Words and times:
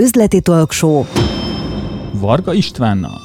üzleti 0.00 0.40
talkshow 0.40 1.04
Varga 2.12 2.52
Istvánnal. 2.52 3.18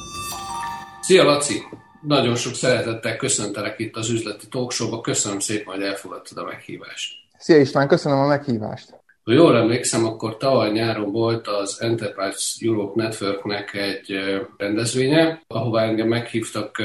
Szia 1.02 1.24
Laci! 1.24 1.64
Nagyon 2.02 2.36
sok 2.36 2.54
szeretettel 2.54 3.16
köszöntelek 3.16 3.80
itt 3.80 3.96
az 3.96 4.10
üzleti 4.10 4.48
talkshowba. 4.48 5.02
Köszönöm 5.02 5.40
szépen, 5.40 5.74
hogy 5.74 5.84
elfogadtad 5.84 6.38
a 6.38 6.44
meghívást. 6.44 7.14
Szia 7.38 7.60
István, 7.60 7.88
köszönöm 7.88 8.20
a 8.20 8.28
meghívást. 8.28 8.90
Ha 9.24 9.32
jól 9.32 9.58
emlékszem, 9.58 10.06
akkor 10.06 10.38
tavaly 10.38 10.72
nyáron 10.72 11.12
volt 11.12 11.48
az 11.48 11.82
Enterprise 11.82 12.66
Europe 12.66 13.02
Networknek 13.04 13.74
egy 13.74 14.20
rendezvénye, 14.58 15.42
ahová 15.48 15.84
engem 15.84 16.08
meghívtak 16.08 16.82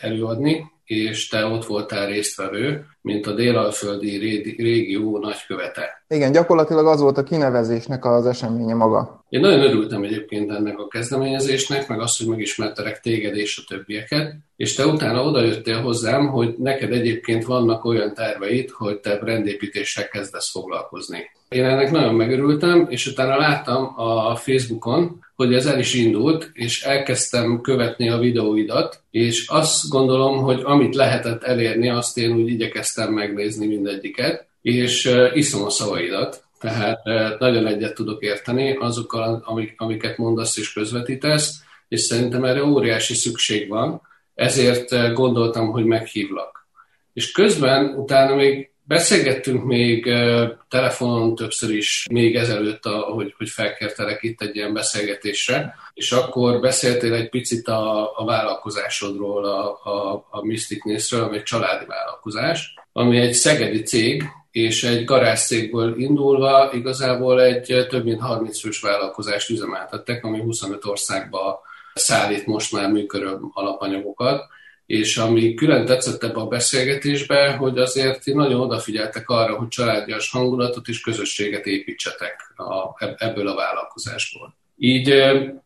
előadni, 0.00 0.72
és 0.86 1.28
te 1.28 1.46
ott 1.46 1.64
voltál 1.64 2.06
résztvevő, 2.06 2.86
mint 3.00 3.26
a 3.26 3.34
délalföldi 3.34 4.16
régió 4.56 5.18
nagykövete. 5.18 6.04
Igen, 6.08 6.32
gyakorlatilag 6.32 6.86
az 6.86 7.00
volt 7.00 7.18
a 7.18 7.22
kinevezésnek 7.22 8.04
az 8.04 8.26
eseménye 8.26 8.74
maga. 8.74 9.24
Én 9.28 9.40
nagyon 9.40 9.60
örültem 9.60 10.02
egyébként 10.02 10.50
ennek 10.50 10.78
a 10.78 10.88
kezdeményezésnek, 10.88 11.88
meg 11.88 12.00
azt, 12.00 12.18
hogy 12.18 12.26
megismertelek 12.26 13.00
téged 13.00 13.36
és 13.36 13.58
a 13.58 13.74
többieket, 13.74 14.34
és 14.56 14.74
te 14.74 14.86
utána 14.86 15.22
odajöttél 15.22 15.80
hozzám, 15.80 16.26
hogy 16.28 16.54
neked 16.58 16.92
egyébként 16.92 17.44
vannak 17.44 17.84
olyan 17.84 18.14
terveid, 18.14 18.70
hogy 18.70 19.00
te 19.00 19.16
brandépítéssel 19.16 20.08
kezdesz 20.08 20.50
foglalkozni. 20.50 21.30
Én 21.48 21.64
ennek 21.64 21.90
nagyon 21.90 22.14
megörültem, 22.14 22.86
és 22.88 23.06
utána 23.06 23.36
láttam 23.36 23.92
a 23.96 24.36
Facebookon, 24.36 25.24
hogy 25.34 25.54
ez 25.54 25.66
el 25.66 25.78
is 25.78 25.94
indult, 25.94 26.50
és 26.52 26.82
elkezdtem 26.82 27.60
követni 27.60 28.08
a 28.08 28.18
videóidat, 28.18 29.02
és 29.10 29.48
azt 29.48 29.88
gondolom, 29.88 30.38
hogy 30.38 30.60
amit 30.64 30.94
lehetett 30.94 31.42
elérni, 31.42 31.88
azt 31.88 32.18
én 32.18 32.32
úgy 32.32 32.48
igyekeztem 32.48 33.12
megnézni 33.12 33.66
mindegyiket, 33.66 34.46
és 34.62 35.16
iszom 35.34 35.64
a 35.64 35.70
szavaidat, 35.70 36.44
tehát 36.60 37.04
nagyon 37.38 37.66
egyet 37.66 37.94
tudok 37.94 38.22
érteni 38.22 38.76
azokkal, 38.80 39.42
amik, 39.44 39.74
amiket 39.76 40.18
mondasz 40.18 40.56
és 40.56 40.72
közvetítesz, 40.72 41.60
és 41.88 42.00
szerintem 42.00 42.44
erre 42.44 42.64
óriási 42.64 43.14
szükség 43.14 43.68
van, 43.68 44.00
ezért 44.34 45.12
gondoltam, 45.14 45.70
hogy 45.70 45.84
meghívlak. 45.84 46.66
És 47.12 47.32
közben 47.32 47.84
utána 47.84 48.34
még 48.34 48.70
Beszélgettünk 48.88 49.64
még 49.64 50.04
telefonon 50.68 51.34
többször 51.34 51.70
is, 51.70 52.06
még 52.10 52.36
ezelőtt, 52.36 52.84
hogy, 52.84 53.34
hogy 53.36 53.48
felkértelek 53.48 54.22
itt 54.22 54.40
egy 54.40 54.56
ilyen 54.56 54.72
beszélgetésre, 54.72 55.74
és 55.94 56.12
akkor 56.12 56.60
beszéltél 56.60 57.14
egy 57.14 57.28
picit 57.28 57.68
a, 57.68 58.18
a 58.20 58.24
vállalkozásodról, 58.24 59.44
a, 59.44 59.80
a, 59.84 60.26
a 60.30 60.44
Mysticnessről, 60.44 61.22
ami 61.22 61.36
egy 61.36 61.42
családi 61.42 61.84
vállalkozás, 61.84 62.74
ami 62.92 63.18
egy 63.18 63.32
szegedi 63.32 63.82
cég, 63.82 64.24
és 64.50 64.84
egy 64.84 65.04
garázszékből 65.04 66.00
indulva 66.00 66.70
igazából 66.72 67.42
egy 67.42 67.86
több 67.88 68.04
mint 68.04 68.20
30 68.20 68.60
fős 68.60 68.80
vállalkozást 68.80 69.50
üzemeltettek, 69.50 70.24
ami 70.24 70.40
25 70.40 70.84
országba 70.84 71.60
szállít 71.94 72.46
most 72.46 72.72
már 72.72 72.90
műköröm 72.90 73.50
alapanyagokat, 73.54 74.46
és 74.86 75.16
ami 75.16 75.54
külön 75.54 75.84
tetszett 75.84 76.22
ebbe 76.22 76.40
a 76.40 76.46
beszélgetésbe, 76.46 77.52
hogy 77.52 77.78
azért 77.78 78.24
nagyon 78.24 78.60
odafigyeltek 78.60 79.28
arra, 79.28 79.56
hogy 79.56 79.68
családjas 79.68 80.30
hangulatot 80.30 80.88
és 80.88 81.00
közösséget 81.00 81.66
építsetek 81.66 82.52
a, 82.56 83.04
ebből 83.18 83.48
a 83.48 83.54
vállalkozásból. 83.54 84.54
Így 84.76 85.08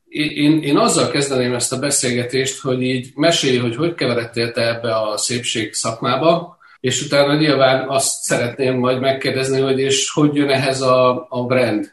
én, 0.08 0.62
én 0.62 0.76
azzal 0.76 1.10
kezdeném 1.10 1.54
ezt 1.54 1.72
a 1.72 1.78
beszélgetést, 1.78 2.60
hogy 2.60 2.82
így 2.82 3.10
mesélj, 3.14 3.56
hogy 3.56 3.76
hogy 3.76 3.94
keveredtél 3.94 4.52
te 4.52 4.68
ebbe 4.68 4.94
a 4.94 5.16
szépség 5.16 5.74
szakmába, 5.74 6.58
és 6.80 7.02
utána 7.02 7.34
nyilván 7.34 7.88
azt 7.88 8.22
szeretném 8.22 8.78
majd 8.78 9.00
megkérdezni, 9.00 9.60
hogy 9.60 9.78
és 9.78 10.10
hogy 10.10 10.34
jön 10.34 10.50
ehhez 10.50 10.80
a, 10.80 11.26
a 11.28 11.44
brand. 11.44 11.92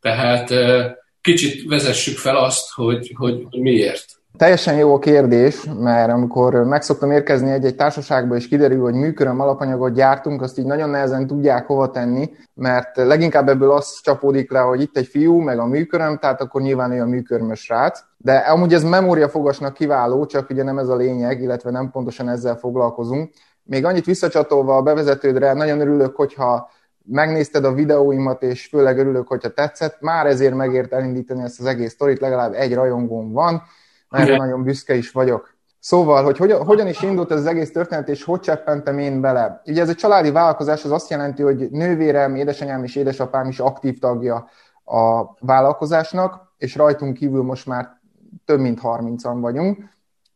Tehát 0.00 0.54
kicsit 1.20 1.68
vezessük 1.68 2.18
fel 2.18 2.36
azt, 2.36 2.72
hogy, 2.72 3.12
hogy, 3.14 3.46
hogy 3.50 3.60
miért. 3.60 4.15
Teljesen 4.36 4.76
jó 4.76 4.94
a 4.94 4.98
kérdés, 4.98 5.68
mert 5.78 6.12
amikor 6.12 6.54
meg 6.54 6.82
szoktam 6.82 7.10
érkezni 7.10 7.50
egy-egy 7.50 7.76
társaságba, 7.76 8.36
és 8.36 8.48
kiderül, 8.48 8.80
hogy 8.80 8.94
műköröm 8.94 9.40
alapanyagot 9.40 9.94
gyártunk, 9.94 10.42
azt 10.42 10.58
így 10.58 10.64
nagyon 10.64 10.90
nehezen 10.90 11.26
tudják 11.26 11.66
hova 11.66 11.90
tenni, 11.90 12.30
mert 12.54 12.96
leginkább 12.96 13.48
ebből 13.48 13.70
az 13.70 14.00
csapódik 14.02 14.50
le, 14.50 14.58
hogy 14.58 14.80
itt 14.80 14.96
egy 14.96 15.06
fiú, 15.06 15.38
meg 15.38 15.58
a 15.58 15.66
műköröm, 15.66 16.18
tehát 16.18 16.40
akkor 16.40 16.60
nyilván 16.60 16.92
ő 16.92 17.00
a 17.00 17.06
műkörmös 17.06 17.60
srác. 17.60 18.00
De 18.16 18.36
amúgy 18.36 18.74
ez 18.74 18.82
memóriafogasnak 18.82 19.74
kiváló, 19.74 20.26
csak 20.26 20.50
ugye 20.50 20.62
nem 20.62 20.78
ez 20.78 20.88
a 20.88 20.96
lényeg, 20.96 21.42
illetve 21.42 21.70
nem 21.70 21.90
pontosan 21.90 22.28
ezzel 22.28 22.56
foglalkozunk. 22.56 23.30
Még 23.62 23.84
annyit 23.84 24.04
visszacsatolva 24.04 24.76
a 24.76 24.82
bevezetődre, 24.82 25.52
nagyon 25.52 25.80
örülök, 25.80 26.16
hogyha 26.16 26.70
megnézted 27.04 27.64
a 27.64 27.72
videóimat, 27.72 28.42
és 28.42 28.66
főleg 28.66 28.98
örülök, 28.98 29.28
hogyha 29.28 29.48
tetszett. 29.48 30.00
Már 30.00 30.26
ezért 30.26 30.54
megért 30.54 30.92
elindítani 30.92 31.42
ezt 31.42 31.60
az 31.60 31.66
egész 31.66 31.92
sztorit, 31.92 32.20
legalább 32.20 32.52
egy 32.52 32.74
rajongóm 32.74 33.32
van, 33.32 33.62
erre 34.16 34.36
nagyon 34.36 34.62
büszke 34.62 34.94
is 34.94 35.10
vagyok. 35.10 35.54
Szóval, 35.78 36.24
hogy 36.24 36.36
hogyan, 36.36 36.64
hogyan 36.64 36.86
is 36.86 37.02
indult 37.02 37.30
ez 37.30 37.38
az 37.38 37.46
egész 37.46 37.72
történet, 37.72 38.08
és 38.08 38.24
hogy 38.24 38.40
cseppentem 38.40 38.98
én 38.98 39.20
bele? 39.20 39.62
Ugye 39.66 39.82
ez 39.82 39.88
egy 39.88 39.96
családi 39.96 40.30
vállalkozás, 40.30 40.84
az 40.84 40.90
azt 40.90 41.10
jelenti, 41.10 41.42
hogy 41.42 41.70
nővérem, 41.70 42.34
édesanyám 42.34 42.84
és 42.84 42.96
édesapám 42.96 43.48
is 43.48 43.58
aktív 43.58 43.98
tagja 43.98 44.48
a 44.84 45.34
vállalkozásnak, 45.40 46.54
és 46.58 46.76
rajtunk 46.76 47.16
kívül 47.16 47.42
most 47.42 47.66
már 47.66 48.00
több 48.44 48.60
mint 48.60 48.80
30-an 48.82 49.36
vagyunk, 49.40 49.78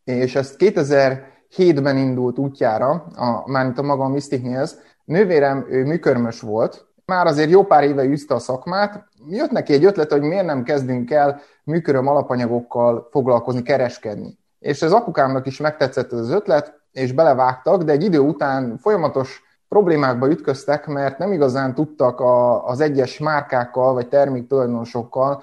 és 0.05 0.35
ezt 0.35 0.57
2007-ben 0.59 1.97
indult 1.97 2.39
útjára, 2.39 2.91
a, 3.17 3.51
mármint 3.51 3.79
a 3.79 3.83
maga 3.83 4.05
a 4.05 4.09
Mystic 4.09 4.43
Nails. 4.43 4.71
Nővérem, 5.05 5.67
ő 5.69 5.85
műkörmös 5.85 6.41
volt, 6.41 6.87
már 7.11 7.27
azért 7.27 7.51
jó 7.51 7.65
pár 7.65 7.85
éve 7.85 8.05
üzte 8.05 8.35
a 8.35 8.39
szakmát, 8.39 9.05
jött 9.29 9.51
neki 9.51 9.73
egy 9.73 9.85
ötlet, 9.85 10.13
hogy 10.13 10.23
miért 10.23 10.45
nem 10.45 10.63
kezdünk 10.63 11.11
el 11.11 11.41
műköröm 11.65 12.07
alapanyagokkal 12.07 13.09
foglalkozni, 13.11 13.63
kereskedni. 13.63 14.39
És 14.59 14.83
ez 14.83 14.93
apukámnak 14.93 15.47
is 15.47 15.61
megtetszett 15.61 16.13
ez 16.13 16.19
az 16.19 16.31
ötlet, 16.31 16.81
és 16.93 17.13
belevágtak, 17.13 17.83
de 17.83 17.93
egy 17.93 18.05
idő 18.05 18.19
után 18.19 18.79
folyamatos 18.79 19.43
problémákba 19.69 20.31
ütköztek, 20.31 20.87
mert 20.87 21.19
nem 21.19 21.33
igazán 21.33 21.75
tudtak 21.75 22.21
a, 22.21 22.67
az 22.67 22.81
egyes 22.81 23.19
márkákkal 23.19 23.93
vagy 23.93 24.09
terméktulajdonosokkal 24.09 25.43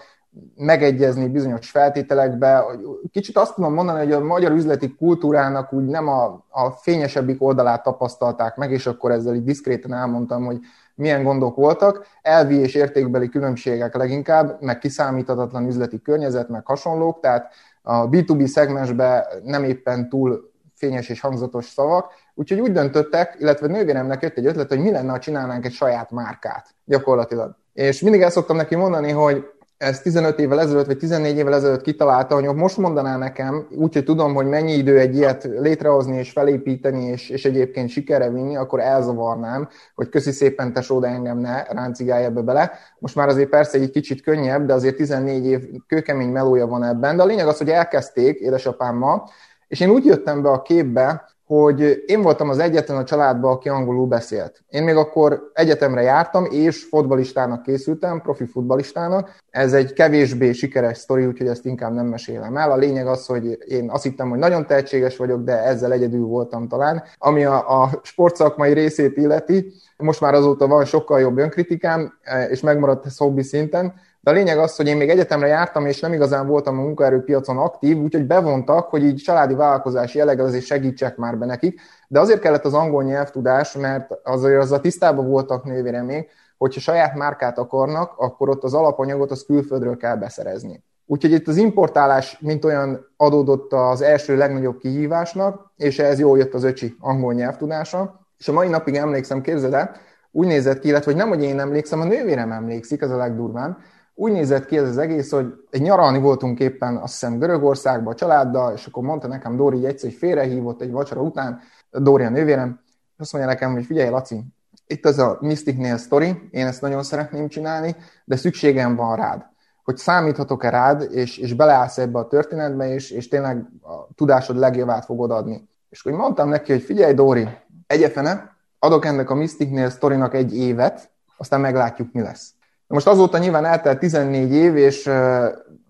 megegyezni 0.56 1.28
bizonyos 1.28 1.70
feltételekbe. 1.70 2.66
Kicsit 3.12 3.38
azt 3.38 3.56
tudom 3.56 3.74
mondani, 3.74 4.00
hogy 4.00 4.12
a 4.12 4.20
magyar 4.20 4.52
üzleti 4.52 4.96
kultúrának 4.96 5.74
úgy 5.74 5.86
nem 5.86 6.08
a, 6.08 6.46
a 6.50 6.72
fényesebbik 6.72 7.42
oldalát 7.44 7.84
tapasztalták 7.84 8.56
meg, 8.56 8.72
és 8.72 8.88
akkor 8.88 9.12
ezzel 9.12 9.36
így 9.36 9.44
diszkréten 9.44 9.94
elmondtam, 9.94 10.46
hogy 10.46 10.60
milyen 10.98 11.24
gondok 11.24 11.56
voltak, 11.56 12.08
elvi 12.22 12.56
és 12.56 12.76
értékbeli 12.76 13.30
különbségek 13.30 13.96
leginkább, 13.96 14.62
meg 14.62 14.78
kiszámíthatatlan 14.78 15.68
üzleti 15.68 16.02
környezet, 16.02 16.50
meg 16.50 16.66
hasonlók, 16.66 17.20
tehát 17.20 17.54
a 17.82 18.10
B2B 18.10 18.46
szegmensben 18.46 19.24
nem 19.44 19.64
éppen 19.64 20.10
túl 20.10 20.52
fényes 20.76 21.10
és 21.10 21.20
hangzatos 21.20 21.66
szavak, 21.66 22.12
úgyhogy 22.34 22.60
úgy 22.60 22.72
döntöttek, 22.72 23.36
illetve 23.40 23.68
nővéremnek 23.68 24.22
jött 24.22 24.38
egy 24.38 24.46
ötlet, 24.46 24.70
hogy 24.70 24.80
mi 24.80 24.92
lenne, 24.92 25.12
ha 25.12 25.20
csinálnánk 25.20 25.66
egy 25.66 25.74
saját 25.74 26.12
márkát 26.12 26.76
gyakorlatilag. 26.86 27.56
És 27.74 28.02
mindig 28.02 28.22
el 28.22 28.30
szoktam 28.30 28.56
neki 28.56 28.76
mondani, 28.76 29.12
hogy 29.12 29.46
ezt 29.78 30.04
15 30.04 30.40
évvel 30.40 30.60
ezelőtt, 30.60 30.86
vagy 30.86 30.98
14 30.98 31.38
évvel 31.38 31.54
ezelőtt 31.54 31.82
kitalálta, 31.82 32.36
hogy 32.36 32.56
most 32.56 32.78
mondaná 32.78 33.18
nekem, 33.18 33.68
úgyhogy 33.76 34.04
tudom, 34.04 34.34
hogy 34.34 34.46
mennyi 34.46 34.74
idő 34.74 35.00
egy 35.00 35.16
ilyet 35.16 35.44
létrehozni 35.44 36.18
és 36.18 36.32
felépíteni, 36.32 37.06
és, 37.06 37.30
és 37.30 37.46
egyébként 37.46 37.90
sikerre 37.90 38.30
vinni, 38.30 38.56
akkor 38.56 38.80
elzavarnám, 38.80 39.70
hogy 39.96 40.10
köszi 40.10 40.32
szépen 40.32 40.74
tesó, 40.74 41.00
de 41.00 41.08
engem 41.08 41.38
ne 41.38 41.64
ráncigálj 41.64 42.24
ebbe 42.24 42.42
bele. 42.42 42.72
Most 43.00 43.16
már 43.16 43.28
azért 43.28 43.50
persze 43.50 43.78
egy 43.78 43.90
kicsit 43.90 44.22
könnyebb, 44.22 44.66
de 44.66 44.74
azért 44.74 44.96
14 44.96 45.46
év 45.46 45.62
kőkemény 45.88 46.30
melója 46.30 46.68
van 46.68 46.84
ebben. 46.84 47.16
De 47.16 47.24
a 47.24 47.26
lényeg 47.26 47.48
az, 47.48 47.58
hogy 47.58 47.70
elkezdték 47.70 48.40
édesapámmal, 48.40 49.30
és 49.68 49.80
én 49.80 49.90
úgy 49.90 50.06
jöttem 50.06 50.42
be 50.42 50.50
a 50.50 50.62
képbe, 50.62 51.37
hogy 51.48 52.04
én 52.06 52.22
voltam 52.22 52.50
az 52.50 52.60
egyetlen 52.60 52.98
a 52.98 53.04
családban, 53.04 53.52
aki 53.52 53.70
angolul 53.70 54.08
beszélt. 54.08 54.64
Én 54.70 54.84
még 54.84 54.96
akkor 54.96 55.52
egyetemre 55.54 56.02
jártam, 56.02 56.46
és 56.46 56.84
fotbalistának 56.84 57.64
készültem, 57.64 58.22
profi 58.22 58.46
futbalistának. 58.46 59.36
Ez 59.50 59.74
egy 59.74 59.94
kevésbé 59.94 60.52
sikeres 60.52 60.98
sztori, 60.98 61.26
úgyhogy 61.26 61.48
ezt 61.48 61.66
inkább 61.66 61.94
nem 61.94 62.06
mesélem 62.06 62.58
el. 62.58 62.72
A 62.72 62.76
lényeg 62.76 63.08
az, 63.08 63.26
hogy 63.26 63.58
én 63.68 63.90
azt 63.90 64.04
hittem, 64.04 64.30
hogy 64.30 64.40
nagyon 64.40 64.66
tehetséges 64.66 65.18
vagyok, 65.18 65.44
de 65.44 65.64
ezzel 65.64 65.92
egyedül 65.92 66.26
voltam 66.26 66.68
talán. 66.68 67.04
Ami 67.18 67.46
a, 67.46 67.82
a 67.82 67.90
sportszakmai 68.04 68.74
részét 68.74 69.18
illeti, 69.18 69.74
most 69.98 70.22
már 70.22 70.34
azóta 70.34 70.68
van 70.68 70.86
sokkal 70.86 71.20
jobb 71.20 71.38
önkritikám, 71.38 72.14
és 72.50 72.62
megmaradt 72.62 73.06
ez 73.06 73.18
hobbi 73.18 73.44
szinten, 73.44 73.94
de 74.28 74.34
a 74.34 74.36
lényeg 74.36 74.58
az, 74.58 74.76
hogy 74.76 74.88
én 74.88 74.98
még 74.98 75.10
egyetemre 75.10 75.48
jártam, 75.48 75.86
és 75.86 76.00
nem 76.00 76.14
igazán 76.14 76.48
voltam 76.48 76.80
a 76.80 76.82
munkaerőpiacon 76.82 77.58
aktív, 77.58 77.98
úgyhogy 77.98 78.26
bevontak, 78.26 78.90
hogy 78.90 79.04
így 79.04 79.16
családi 79.16 79.54
vállalkozási 79.54 80.18
jelleggel 80.18 80.46
azért 80.46 80.66
segítsek 80.66 81.18
már 81.18 81.38
be 81.38 81.46
nekik. 81.46 81.82
De 82.08 82.20
azért 82.20 82.40
kellett 82.40 82.66
az 82.66 82.74
angol 82.74 83.04
nyelvtudás, 83.04 83.74
mert 83.74 84.12
azért 84.24 84.62
az 84.62 84.72
a 84.72 84.80
tisztában 84.80 85.30
voltak 85.30 85.64
nővéremék, 85.64 86.30
hogyha 86.58 86.80
saját 86.80 87.16
márkát 87.16 87.58
akarnak, 87.58 88.14
akkor 88.18 88.50
ott 88.50 88.64
az 88.64 88.74
alapanyagot 88.74 89.32
az 89.32 89.46
külföldről 89.46 89.98
kell 89.98 90.16
beszerezni. 90.16 90.84
Úgyhogy 91.06 91.32
itt 91.32 91.48
az 91.48 91.58
importálás, 91.58 92.40
mint 92.40 92.66
olyan 92.66 93.08
adódott 93.18 93.74
az 93.74 94.02
első 94.02 94.38
legnagyobb 94.38 94.78
kihívásnak, 94.78 95.72
és 95.78 96.00
ez 96.00 96.20
jól 96.20 96.38
jött 96.38 96.54
az 96.54 96.64
öcsi 96.64 96.96
angol 97.00 97.34
nyelvtudása. 97.34 98.28
És 98.38 98.48
a 98.48 98.54
mai 98.54 98.68
napig 98.68 98.96
emlékszem, 98.96 99.42
képzeld 99.42 99.74
el, 99.74 99.96
úgy 100.32 100.48
nézett 100.48 100.80
ki, 100.80 100.88
illetve 100.88 101.12
hogy 101.12 101.20
nem, 101.20 101.30
hogy 101.30 101.44
én 101.44 101.60
emlékszem, 101.60 102.02
a 102.02 102.06
nővérem 102.06 102.52
emlékszik, 102.52 103.02
ez 103.02 103.12
a 103.12 103.18
legdurvább, 103.18 103.78
úgy 104.20 104.32
nézett 104.32 104.66
ki 104.66 104.78
ez 104.78 104.88
az 104.88 104.98
egész, 104.98 105.32
hogy 105.32 105.54
egy 105.70 105.82
nyaralni 105.82 106.20
voltunk 106.20 106.60
éppen, 106.60 106.96
azt 106.96 107.12
hiszem 107.12 107.40
Görögországban 107.40 108.14
a 108.14 108.16
családdal, 108.16 108.74
és 108.74 108.86
akkor 108.86 109.04
mondta 109.04 109.28
nekem 109.28 109.56
Dóri, 109.56 109.76
hogy 109.76 109.86
egyszer 109.86 110.10
egy 110.10 110.16
félrehívott 110.16 110.82
egy 110.82 110.92
vacsora 110.92 111.22
után, 111.22 111.60
Dóri 111.92 112.24
a 112.24 112.30
nővérem, 112.30 112.80
és 113.14 113.20
azt 113.20 113.34
mondja 113.34 113.52
nekem, 113.52 113.74
hogy 113.74 113.86
figyelj 113.86 114.10
Laci, 114.10 114.44
itt 114.88 115.06
az 115.06 115.20
a 115.20 115.38
Mysticnél 115.42 115.98
sztori, 115.98 116.50
én 116.52 116.66
ezt 116.66 116.82
nagyon 116.82 117.04
szeretném 117.04 117.48
csinálni, 117.48 117.96
de 118.26 118.36
szükségem 118.36 118.96
van 118.96 119.16
rád. 119.16 119.46
Hogy 119.84 119.98
számíthatok-e 119.98 120.70
rád, 120.70 121.08
és, 121.12 121.38
és 121.38 121.54
beleállsz 121.54 121.98
ebbe 121.98 122.20
a 122.20 122.28
történetbe, 122.28 122.94
és, 122.94 123.12
és 123.12 123.28
tényleg 123.28 123.58
a 123.82 124.14
tudásod 124.16 124.58
legjavát 124.58 125.06
fogod 125.06 125.32
adni. 125.32 125.70
És 125.90 126.00
akkor 126.00 126.20
mondtam 126.20 126.50
neki, 126.50 126.72
hogy 126.72 126.82
figyelj 126.82 127.14
Dóri, 127.14 127.48
egyefene, 127.88 128.56
adok 128.80 129.06
ennek 129.06 129.30
a 129.30 129.36
Mysticnél 129.36 129.90
sztorinak 129.90 130.34
egy 130.34 130.58
évet, 130.58 131.10
aztán 131.38 131.62
meglátjuk, 131.62 132.14
mi 132.14 132.22
lesz. 132.22 132.56
Most 132.88 133.08
azóta 133.08 133.38
nyilván 133.38 133.66
eltelt 133.66 134.00
14 134.00 134.54
év, 134.54 134.76
és 134.76 135.10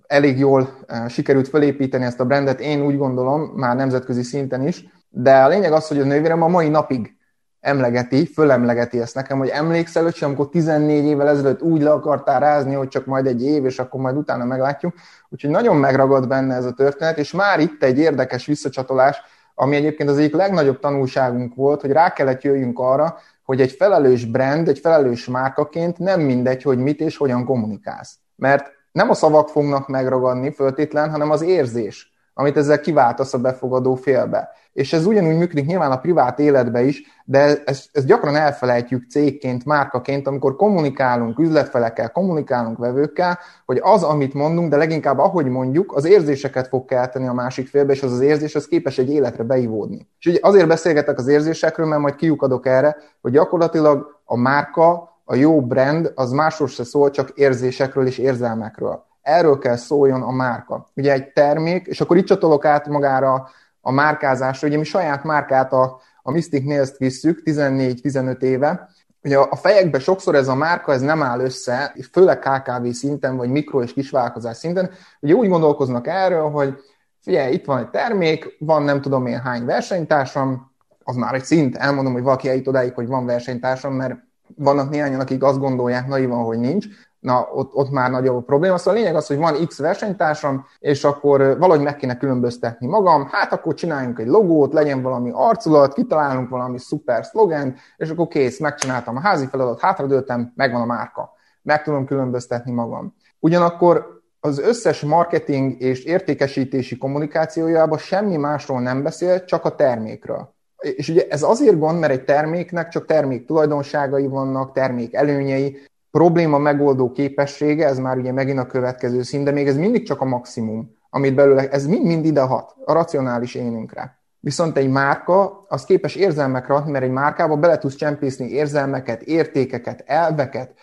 elég 0.08 0.40
jól 0.40 0.70
sikerült 1.08 1.48
felépíteni 1.48 2.06
ezt 2.06 2.20
a 2.20 2.26
brandet, 2.26 2.60
én 2.60 2.82
úgy 2.82 2.98
gondolom, 2.98 3.42
már 3.42 3.76
nemzetközi 3.76 4.24
szinten 4.24 4.68
is, 4.68 4.86
de 5.10 5.44
a 5.44 5.48
lényeg 5.48 5.72
az, 5.72 5.88
hogy 5.88 6.00
a 6.00 6.04
nővérem 6.04 6.42
a 6.42 6.48
mai 6.48 6.70
napig 6.70 7.16
emlegeti, 7.60 8.26
fölemlegeti 8.26 9.00
ezt 9.00 9.16
nekem, 9.16 9.38
hogy 9.38 9.48
emlékszel, 9.48 10.04
hogy 10.04 10.18
amikor 10.22 10.50
14 10.50 11.06
évvel 11.06 11.28
ezelőtt 11.28 11.62
úgy 11.62 11.82
le 11.82 11.92
akartál 11.92 12.40
rázni, 12.40 12.74
hogy 12.74 12.88
csak 12.88 13.06
majd 13.06 13.26
egy 13.26 13.44
év, 13.44 13.66
és 13.66 13.80
akkor 13.80 14.02
majd 14.02 14.18
utána 14.18 14.46
meglátjuk. 14.46 14.94
Úgyhogy 15.30 15.50
nagyon 15.50 15.76
megragad 15.76 16.28
benne 16.28 16.56
ez 16.56 16.66
a 16.66 16.74
történet, 16.74 17.18
és 17.18 17.32
már 17.32 17.60
itt 17.60 17.84
egy 17.84 18.00
érdekes 18.00 18.46
visszacsatolás, 18.46 19.22
ami 19.56 19.76
egyébként 19.76 20.10
az 20.10 20.18
egyik 20.18 20.36
legnagyobb 20.36 20.80
tanulságunk 20.80 21.56
volt, 21.56 21.82
hogy 21.82 21.92
rá 21.92 22.14
kellett 22.14 22.42
jöjjünk 22.42 22.80
arra, 22.80 23.18
hogy 23.48 23.62
egy 23.62 23.72
felelős 23.72 24.26
brand, 24.26 24.68
egy 24.68 24.80
felelős 24.80 25.28
márkaként 25.28 25.98
nem 25.98 26.22
mindegy, 26.22 26.62
hogy 26.62 26.78
mit 26.78 27.00
és 27.00 27.18
hogyan 27.18 27.46
kommunikálsz. 27.46 28.18
Mert 28.36 28.72
nem 28.92 29.10
a 29.10 29.14
szavak 29.14 29.50
fognak 29.50 29.88
megragadni 29.88 30.52
föltétlen, 30.52 31.10
hanem 31.10 31.32
az 31.32 31.42
érzés, 31.42 32.14
amit 32.39 32.57
ezzel 32.57 32.80
kiváltasz 32.80 33.34
a 33.34 33.38
befogadó 33.38 33.95
félbe. 33.95 34.50
És 34.74 34.94
ez 34.94 35.06
ugyanúgy 35.06 35.36
működik 35.38 35.66
nyilván 35.66 35.92
a 35.92 36.00
privát 36.00 36.39
életbe 36.39 36.84
is, 36.84 37.01
de 37.25 37.39
ezt, 37.66 37.89
ezt 37.92 38.06
gyakran 38.06 38.36
elfelejtjük 38.36 39.10
cégként, 39.10 39.66
márkaként, 39.66 40.28
amikor 40.28 40.56
kommunikálunk 40.56 41.39
üzletfelekkel, 41.39 42.12
kommunikálunk 42.12 42.78
vevőkkel, 42.78 43.39
hogy 43.66 43.80
az, 43.81 44.04
amit 44.04 44.34
mondunk, 44.34 44.69
de 44.69 44.78
leginkább 44.78 45.19
ahogy 45.19 45.45
mondjuk, 45.45 45.95
az 45.95 46.06
érzéseket 46.06 46.68
fog 46.68 46.86
kelteni 46.86 47.28
a 47.28 47.34
másik 47.34 47.68
félbe, 47.68 47.94
és 47.94 48.04
az 48.04 48.12
az 48.12 48.22
érzés 48.22 48.56
az 48.56 48.68
képes 48.68 48.98
egy 48.98 49.10
életre 49.10 49.44
beivódni. 49.44 50.07
És 50.19 50.25
ugye 50.25 50.39
azért 50.42 50.68
beszélgetek 50.68 51.18
az 51.18 51.28
érzésekről, 51.28 51.88
mert 51.88 52.01
majd 52.01 52.16
kiukadok 52.16 52.66
erre, 52.66 52.98
hogy 53.22 53.31
gyakorlatilag 53.31 54.22
a 54.25 54.38
márka, 54.38 55.16
a 55.25 55.36
jó 55.36 55.62
brand, 55.62 56.12
az 56.16 56.31
másról 56.31 56.68
se 56.68 56.84
szól, 56.84 57.10
csak 57.10 57.30
érzésekről 57.30 58.07
és 58.07 58.18
érzelmekről. 58.18 59.06
Erről 59.27 59.57
kell 59.57 59.75
szóljon 59.75 60.21
a 60.21 60.31
márka. 60.31 60.88
Ugye 60.95 61.13
egy 61.13 61.31
termék, 61.31 61.88
és 61.88 62.01
akkor 62.01 62.18
itt 62.18 62.25
csatolok 62.25 62.65
át 62.65 62.88
magára 62.88 63.50
a 63.81 63.91
márkázásra. 63.91 64.68
Ugye 64.68 64.77
mi 64.77 64.83
saját 64.83 65.24
márkát, 65.24 65.74
a, 65.74 66.00
a 66.21 66.31
Mystic 66.31 66.65
Nails-t 66.65 66.97
visszük 66.97 67.41
14-15 67.45 68.41
éve, 68.41 68.89
Ugye 69.24 69.38
a 69.38 69.56
fejekben 69.56 70.01
sokszor 70.01 70.35
ez 70.35 70.47
a 70.47 70.56
márka 70.56 70.94
ez 70.94 71.01
nem 71.01 71.24
áll 71.24 71.39
össze, 71.39 71.95
főleg 72.12 72.39
KKV 72.39 72.88
szinten, 72.91 73.38
vagy 73.38 73.50
mikro 73.50 73.81
és 73.81 73.94
kisvállalkozás 73.94 74.57
szinten. 74.57 74.89
Ugye 75.19 75.33
úgy 75.33 75.50
gondolkoznak 75.50 76.07
erről, 76.07 76.50
hogy 76.50 76.75
figyelj, 77.19 77.53
itt 77.53 77.65
van 77.65 77.79
egy 77.79 77.89
termék, 77.89 78.56
van 78.59 78.83
nem 78.83 79.01
tudom 79.01 79.25
én 79.25 79.39
hány 79.39 79.65
versenytársam, 79.65 80.71
az 81.03 81.15
már 81.15 81.33
egy 81.33 81.44
szint, 81.44 81.75
elmondom, 81.75 82.13
hogy 82.13 82.24
valaki 82.24 82.50
eljut 82.50 82.68
odáig, 82.68 82.94
hogy 82.94 83.07
van 83.07 83.25
versenytársam, 83.25 83.94
mert 83.94 84.15
vannak 84.56 84.89
néhányan, 84.89 85.19
akik 85.19 85.44
azt 85.44 85.59
gondolják 85.59 86.07
naivan, 86.07 86.44
hogy 86.44 86.59
nincs, 86.59 86.85
na 87.27 87.50
ott, 87.53 87.74
ott 87.74 87.91
már 87.91 88.12
nagyobb 88.12 88.35
a 88.35 88.41
probléma. 88.41 88.77
Szóval 88.77 88.94
a 88.94 88.97
lényeg 88.97 89.15
az, 89.15 89.27
hogy 89.27 89.38
van 89.38 89.65
X 89.68 89.77
versenytársam, 89.77 90.65
és 90.79 91.03
akkor 91.03 91.57
valahogy 91.59 91.83
meg 91.83 91.95
kéne 91.95 92.18
különböztetni 92.18 92.88
magam, 92.88 93.27
hát 93.31 93.53
akkor 93.53 93.74
csináljunk 93.74 94.19
egy 94.19 94.27
logót, 94.27 94.74
legyen 94.74 95.01
valami 95.01 95.31
arculat, 95.33 95.94
kitalálunk 95.94 96.50
valami 96.50 96.79
szuper 96.79 97.25
szlogen, 97.25 97.75
és 97.97 98.09
akkor 98.09 98.27
kész, 98.27 98.59
megcsináltam 98.59 99.15
a 99.15 99.19
házi 99.19 99.45
feladat, 99.45 99.79
hátradőltem, 99.79 100.51
megvan 100.56 100.81
a 100.81 100.85
márka. 100.85 101.33
Meg 101.62 101.83
tudom 101.83 102.06
különböztetni 102.06 102.71
magam. 102.71 103.15
Ugyanakkor 103.39 104.21
az 104.39 104.59
összes 104.59 105.01
marketing 105.01 105.81
és 105.81 106.03
értékesítési 106.03 106.97
kommunikációjában 106.97 107.97
semmi 107.97 108.38
másról 108.38 108.81
nem 108.81 109.03
beszél, 109.03 109.44
csak 109.45 109.65
a 109.65 109.75
termékről. 109.75 110.56
És 110.77 111.09
ugye 111.09 111.25
ez 111.29 111.44
azért 111.44 111.79
gond, 111.79 112.00
mert 112.00 112.13
egy 112.13 112.24
terméknek 112.24 112.88
csak 112.88 113.06
termék 113.06 113.45
tulajdonságai 113.45 114.27
vannak, 114.27 114.71
termék 114.71 115.13
előnyei, 115.13 115.77
probléma 116.18 116.58
megoldó 116.58 117.12
képessége, 117.12 117.88
ez 117.88 118.00
már 118.00 118.18
ugye 118.18 118.31
megint 118.31 118.60
a 118.60 118.66
következő 118.66 119.22
szín, 119.22 119.44
de 119.44 119.52
még 119.52 119.68
ez 119.68 119.78
mindig 119.78 120.06
csak 120.06 120.22
a 120.22 120.25
maximum, 120.25 120.96
amit 121.10 121.36
belőle, 121.36 121.69
ez 121.69 121.88
mind-mind 121.88 122.25
ide 122.25 122.42
hat, 122.42 122.75
a 122.86 122.94
racionális 122.94 123.56
énünkre. 123.56 124.19
Viszont 124.40 124.78
egy 124.78 124.90
márka, 124.90 125.66
az 125.68 125.86
képes 125.86 126.16
érzelmekre 126.16 126.74
adni, 126.74 126.92
mert 126.92 127.04
egy 127.04 127.12
márkába 127.12 127.56
bele 127.56 127.78
tudsz 127.78 127.96
csempészni 127.96 128.50
érzelmeket, 128.50 129.22
értékeket, 129.22 130.04
elveket, 130.06 130.74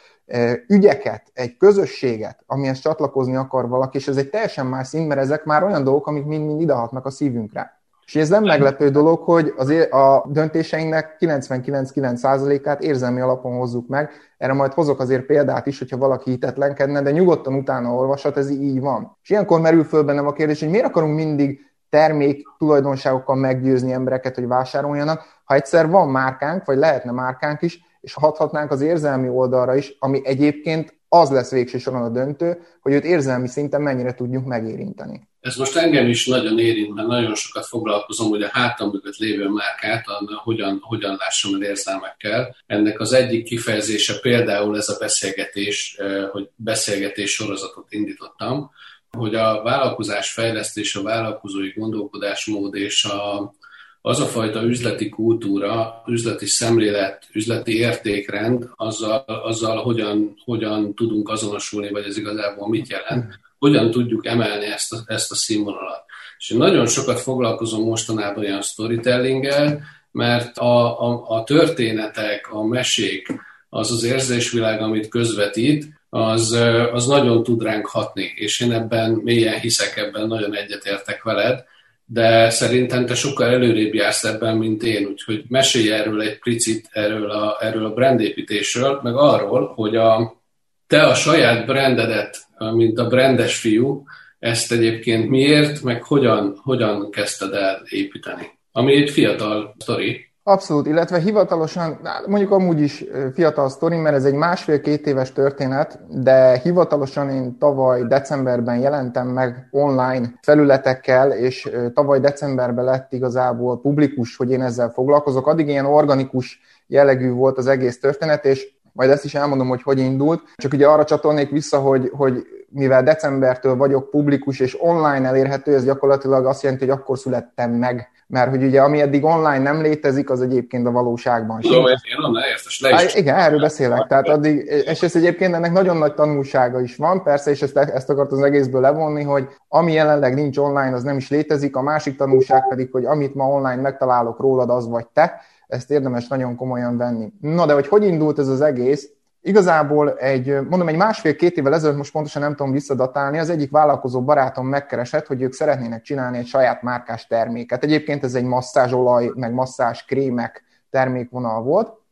ügyeket, 0.68 1.22
egy 1.32 1.56
közösséget, 1.56 2.42
amihez 2.46 2.78
csatlakozni 2.78 3.36
akar 3.36 3.68
valaki, 3.68 3.96
és 3.96 4.08
ez 4.08 4.16
egy 4.16 4.30
teljesen 4.30 4.66
más 4.66 4.86
szint, 4.86 5.08
mert 5.08 5.20
ezek 5.20 5.44
már 5.44 5.62
olyan 5.62 5.84
dolgok, 5.84 6.06
amik 6.06 6.24
mind-mind 6.24 6.60
idehatnak 6.60 7.06
a 7.06 7.10
szívünkre. 7.10 7.82
És 8.06 8.16
ez 8.16 8.28
nem 8.28 8.42
meglepő 8.42 8.88
dolog, 8.88 9.18
hogy 9.18 9.52
az 9.56 9.70
a 9.90 10.24
döntéseinknek 10.28 11.16
99,9%-át 11.20 12.82
érzelmi 12.82 13.20
alapon 13.20 13.56
hozzuk 13.56 13.88
meg. 13.88 14.10
Erre 14.38 14.52
majd 14.52 14.72
hozok 14.72 15.00
azért 15.00 15.26
példát 15.26 15.66
is, 15.66 15.78
hogyha 15.78 15.96
valaki 15.96 16.30
hitetlenkedne, 16.30 17.02
de 17.02 17.10
nyugodtan 17.10 17.54
utána 17.54 17.94
olvashat, 17.94 18.36
ez 18.36 18.50
így 18.50 18.80
van. 18.80 19.18
És 19.22 19.30
ilyenkor 19.30 19.60
merül 19.60 19.84
föl 19.84 20.02
bennem 20.02 20.26
a 20.26 20.32
kérdés, 20.32 20.60
hogy 20.60 20.70
miért 20.70 20.86
akarunk 20.86 21.14
mindig 21.14 21.60
termék 21.90 22.46
tulajdonságokkal 22.58 23.36
meggyőzni 23.36 23.92
embereket, 23.92 24.34
hogy 24.34 24.46
vásároljanak, 24.46 25.22
ha 25.44 25.54
egyszer 25.54 25.88
van 25.88 26.08
márkánk, 26.08 26.64
vagy 26.64 26.76
lehetne 26.76 27.10
márkánk 27.10 27.62
is, 27.62 27.80
és 28.00 28.14
hathatnánk 28.14 28.70
az 28.70 28.80
érzelmi 28.80 29.28
oldalra 29.28 29.74
is, 29.74 29.96
ami 29.98 30.20
egyébként 30.24 30.94
az 31.08 31.30
lesz 31.30 31.50
végső 31.50 31.78
soron 31.78 32.02
a 32.02 32.08
döntő, 32.08 32.58
hogy 32.80 32.92
őt 32.92 33.04
érzelmi 33.04 33.48
szinten 33.48 33.82
mennyire 33.82 34.14
tudjuk 34.14 34.44
megérinteni. 34.44 35.28
Ez 35.44 35.56
most 35.56 35.76
engem 35.76 36.08
is 36.08 36.26
nagyon 36.26 36.58
érint, 36.58 36.94
mert 36.94 37.08
nagyon 37.08 37.34
sokat 37.34 37.66
foglalkozom, 37.66 38.28
hogy 38.28 38.42
a 38.42 38.48
hátam 38.52 38.90
mögött 38.90 39.16
lévő 39.16 39.48
márkát, 39.48 40.04
hogyan, 40.42 40.78
hogyan 40.82 41.16
lássam 41.18 41.54
el 41.54 41.62
érzelmekkel. 41.62 42.56
Ennek 42.66 43.00
az 43.00 43.12
egyik 43.12 43.44
kifejezése 43.44 44.20
például 44.20 44.76
ez 44.76 44.88
a 44.88 44.96
beszélgetés, 44.98 45.98
hogy 46.30 46.48
beszélgetés 46.56 47.30
sorozatot 47.30 47.86
indítottam, 47.88 48.70
hogy 49.10 49.34
a 49.34 49.62
vállalkozás 49.62 50.32
fejlesztés, 50.32 50.94
a 50.94 51.02
vállalkozói 51.02 51.70
gondolkodásmód 51.70 52.74
és 52.74 53.04
a, 53.04 53.54
az 54.00 54.20
a 54.20 54.26
fajta 54.26 54.62
üzleti 54.62 55.08
kultúra, 55.08 56.02
üzleti 56.06 56.46
szemlélet, 56.46 57.28
üzleti 57.32 57.76
értékrend, 57.76 58.68
azzal, 58.76 59.24
azzal 59.26 59.82
hogyan, 59.82 60.34
hogyan 60.44 60.94
tudunk 60.94 61.28
azonosulni, 61.28 61.90
vagy 61.90 62.04
ez 62.04 62.16
igazából 62.16 62.68
mit 62.68 62.88
jelent, 62.88 63.42
hogyan 63.64 63.90
tudjuk 63.90 64.26
emelni 64.26 64.66
ezt 64.66 64.92
a, 64.92 64.96
ezt 65.06 65.30
a 65.30 65.34
színvonalat. 65.34 66.04
És 66.38 66.50
én 66.50 66.58
nagyon 66.58 66.86
sokat 66.86 67.20
foglalkozom 67.20 67.82
mostanában 67.82 68.44
olyan 68.44 68.62
storytellinggel, 68.62 69.80
mert 70.10 70.58
a, 70.58 71.00
a, 71.08 71.24
a 71.28 71.44
történetek, 71.44 72.52
a 72.52 72.64
mesék, 72.64 73.28
az 73.68 73.90
az 73.90 74.04
érzésvilág, 74.04 74.80
amit 74.80 75.08
közvetít, 75.08 75.86
az, 76.10 76.58
az 76.92 77.06
nagyon 77.06 77.42
tud 77.42 77.62
ránk 77.62 77.86
hatni, 77.86 78.32
és 78.34 78.60
én 78.60 78.72
ebben 78.72 79.10
mélyen 79.10 79.60
hiszek, 79.60 79.96
ebben 79.96 80.26
nagyon 80.26 80.56
egyetértek 80.56 81.22
veled, 81.22 81.64
de 82.04 82.50
szerintem 82.50 83.06
te 83.06 83.14
sokkal 83.14 83.48
előrébb 83.48 83.94
jársz 83.94 84.24
ebben, 84.24 84.56
mint 84.56 84.82
én, 84.82 85.06
úgyhogy 85.06 85.44
mesélj 85.48 85.92
erről 85.92 86.20
egy 86.20 86.38
picit, 86.38 86.88
erről 86.92 87.30
a, 87.30 87.56
erről 87.60 87.84
a 87.84 87.94
brandépítésről, 87.94 89.00
meg 89.02 89.14
arról, 89.16 89.72
hogy 89.74 89.96
a, 89.96 90.42
te 90.86 91.02
a 91.02 91.14
saját 91.14 91.66
brandedet, 91.66 92.44
mint 92.58 92.98
a 92.98 93.06
brandes 93.06 93.58
fiú, 93.58 94.04
ezt 94.38 94.72
egyébként 94.72 95.28
miért, 95.28 95.82
meg 95.82 96.02
hogyan, 96.02 96.60
hogyan 96.62 97.10
kezdted 97.10 97.52
el 97.52 97.82
építeni? 97.88 98.58
Ami 98.72 98.94
egy 98.94 99.10
fiatal 99.10 99.74
sztori, 99.78 100.32
Abszolút, 100.46 100.86
illetve 100.86 101.18
hivatalosan, 101.18 101.98
mondjuk 102.26 102.50
amúgy 102.50 102.80
is 102.80 103.04
fiatal 103.34 103.68
sztori, 103.68 103.96
mert 103.96 104.16
ez 104.16 104.24
egy 104.24 104.34
másfél-két 104.34 105.06
éves 105.06 105.32
történet, 105.32 105.98
de 106.22 106.58
hivatalosan 106.62 107.30
én 107.30 107.58
tavaly 107.58 108.02
decemberben 108.02 108.78
jelentem 108.78 109.28
meg 109.28 109.68
online 109.70 110.38
felületekkel, 110.42 111.30
és 111.30 111.70
tavaly 111.94 112.20
decemberben 112.20 112.84
lett 112.84 113.12
igazából 113.12 113.80
publikus, 113.80 114.36
hogy 114.36 114.50
én 114.50 114.62
ezzel 114.62 114.90
foglalkozok. 114.90 115.46
Addig 115.46 115.68
ilyen 115.68 115.86
organikus 115.86 116.60
jellegű 116.86 117.30
volt 117.30 117.58
az 117.58 117.66
egész 117.66 118.00
történet, 118.00 118.44
és 118.44 118.74
majd 118.94 119.10
ezt 119.10 119.24
is 119.24 119.34
elmondom, 119.34 119.68
hogy 119.68 119.82
hogy 119.82 119.98
indult. 119.98 120.42
Csak 120.56 120.72
ugye 120.72 120.86
arra 120.86 121.04
csatolnék 121.04 121.50
vissza, 121.50 121.78
hogy, 121.78 122.10
hogy 122.12 122.46
mivel 122.68 123.02
decembertől 123.02 123.76
vagyok 123.76 124.10
publikus 124.10 124.60
és 124.60 124.76
online 124.80 125.26
elérhető, 125.28 125.74
ez 125.74 125.84
gyakorlatilag 125.84 126.46
azt 126.46 126.62
jelenti, 126.62 126.86
hogy 126.86 126.98
akkor 126.98 127.18
születtem 127.18 127.70
meg 127.70 128.08
mert 128.26 128.50
hogy 128.50 128.62
ugye 128.62 128.80
ami 128.80 129.00
eddig 129.00 129.24
online 129.24 129.58
nem 129.58 129.82
létezik, 129.82 130.30
az 130.30 130.42
egyébként 130.42 130.86
a 130.86 130.90
valóságban 130.90 131.60
sem. 131.60 131.72
Tudom, 131.72 131.86
én 131.86 132.24
online 132.24 132.46
ezt 132.54 132.80
le 132.80 133.04
is 133.04 133.14
Igen, 133.14 133.36
erről 133.36 133.60
beszélek. 133.60 134.06
Tehát 134.06 134.28
addig, 134.28 134.56
és 134.86 135.02
ez 135.02 135.16
egyébként 135.16 135.54
ennek 135.54 135.72
nagyon 135.72 135.96
nagy 135.96 136.14
tanulsága 136.14 136.80
is 136.80 136.96
van, 136.96 137.22
persze, 137.22 137.50
és 137.50 137.62
ezt, 137.62 137.76
ezt 137.76 138.10
akart 138.10 138.32
az 138.32 138.42
egészből 138.42 138.80
levonni, 138.80 139.22
hogy 139.22 139.48
ami 139.68 139.92
jelenleg 139.92 140.34
nincs 140.34 140.56
online, 140.56 140.94
az 140.94 141.02
nem 141.02 141.16
is 141.16 141.30
létezik, 141.30 141.76
a 141.76 141.82
másik 141.82 142.16
tanulság 142.16 142.68
pedig, 142.68 142.88
hogy 142.92 143.04
amit 143.04 143.34
ma 143.34 143.44
online 143.44 143.80
megtalálok 143.80 144.40
rólad, 144.40 144.70
az 144.70 144.88
vagy 144.88 145.06
te, 145.12 145.40
ezt 145.66 145.90
érdemes 145.90 146.28
nagyon 146.28 146.56
komolyan 146.56 146.96
venni. 146.96 147.32
Na 147.40 147.66
de 147.66 147.72
hogy 147.72 147.86
hogy 147.86 148.04
indult 148.04 148.38
ez 148.38 148.48
az 148.48 148.60
egész? 148.60 149.08
Igazából 149.40 150.18
egy, 150.18 150.46
mondom, 150.46 150.88
egy 150.88 150.96
másfél-két 150.96 151.56
évvel 151.56 151.74
ezelőtt, 151.74 151.96
most 151.96 152.12
pontosan 152.12 152.42
nem 152.42 152.54
tudom 152.54 152.72
visszadatálni, 152.72 153.38
az 153.38 153.50
egyik 153.50 153.70
vállalkozó 153.70 154.22
barátom 154.22 154.66
megkeresett, 154.66 155.26
hogy 155.26 155.42
ők 155.42 155.52
szeretnének 155.52 156.02
csinálni 156.02 156.38
egy 156.38 156.46
saját 156.46 156.82
márkás 156.82 157.26
terméket. 157.26 157.84
Egyébként 157.84 158.24
ez 158.24 158.34
egy 158.34 158.44
masszázsolaj, 158.44 159.30
meg 159.34 159.52
masszázs 159.52 160.02
krémek 160.02 160.64
termékvonal 160.90 161.62
volt, 161.62 162.03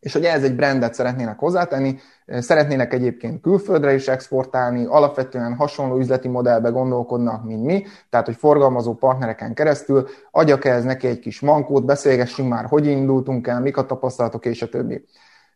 és 0.00 0.12
hogy 0.12 0.24
ez 0.24 0.42
egy 0.42 0.56
brandet 0.56 0.94
szeretnének 0.94 1.38
hozzátenni, 1.38 1.98
szeretnének 2.26 2.92
egyébként 2.92 3.40
külföldre 3.40 3.94
is 3.94 4.08
exportálni, 4.08 4.84
alapvetően 4.84 5.54
hasonló 5.54 5.98
üzleti 5.98 6.28
modellbe 6.28 6.68
gondolkodnak, 6.68 7.44
mint 7.44 7.64
mi, 7.64 7.86
tehát 8.10 8.26
hogy 8.26 8.36
forgalmazó 8.36 8.94
partnereken 8.94 9.54
keresztül 9.54 10.08
adjak 10.30 10.64
ez 10.64 10.84
neki 10.84 11.06
egy 11.06 11.18
kis 11.18 11.40
mankót, 11.40 11.84
beszélgessünk 11.84 12.48
már, 12.48 12.64
hogy 12.64 12.86
indultunk 12.86 13.46
el, 13.46 13.60
mik 13.60 13.76
a 13.76 13.86
tapasztalatok, 13.86 14.44
és 14.44 14.62
a 14.62 14.68
többi. 14.68 15.04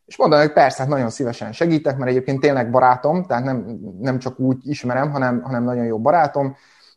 És 0.06 0.16
mondom, 0.16 0.38
hogy 0.38 0.52
persze, 0.52 0.78
hát 0.82 0.88
nagyon 0.88 1.10
szívesen 1.10 1.52
segítek, 1.52 1.96
mert 1.96 2.10
egyébként 2.10 2.40
tényleg 2.40 2.70
barátom, 2.70 3.24
tehát 3.24 3.44
nem, 3.44 3.78
nem 4.00 4.18
csak 4.18 4.38
úgy 4.38 4.58
ismerem, 4.62 5.10
hanem, 5.10 5.42
hanem 5.42 5.64
nagyon 5.64 5.84
jó 5.84 5.98
barátom, 5.98 6.56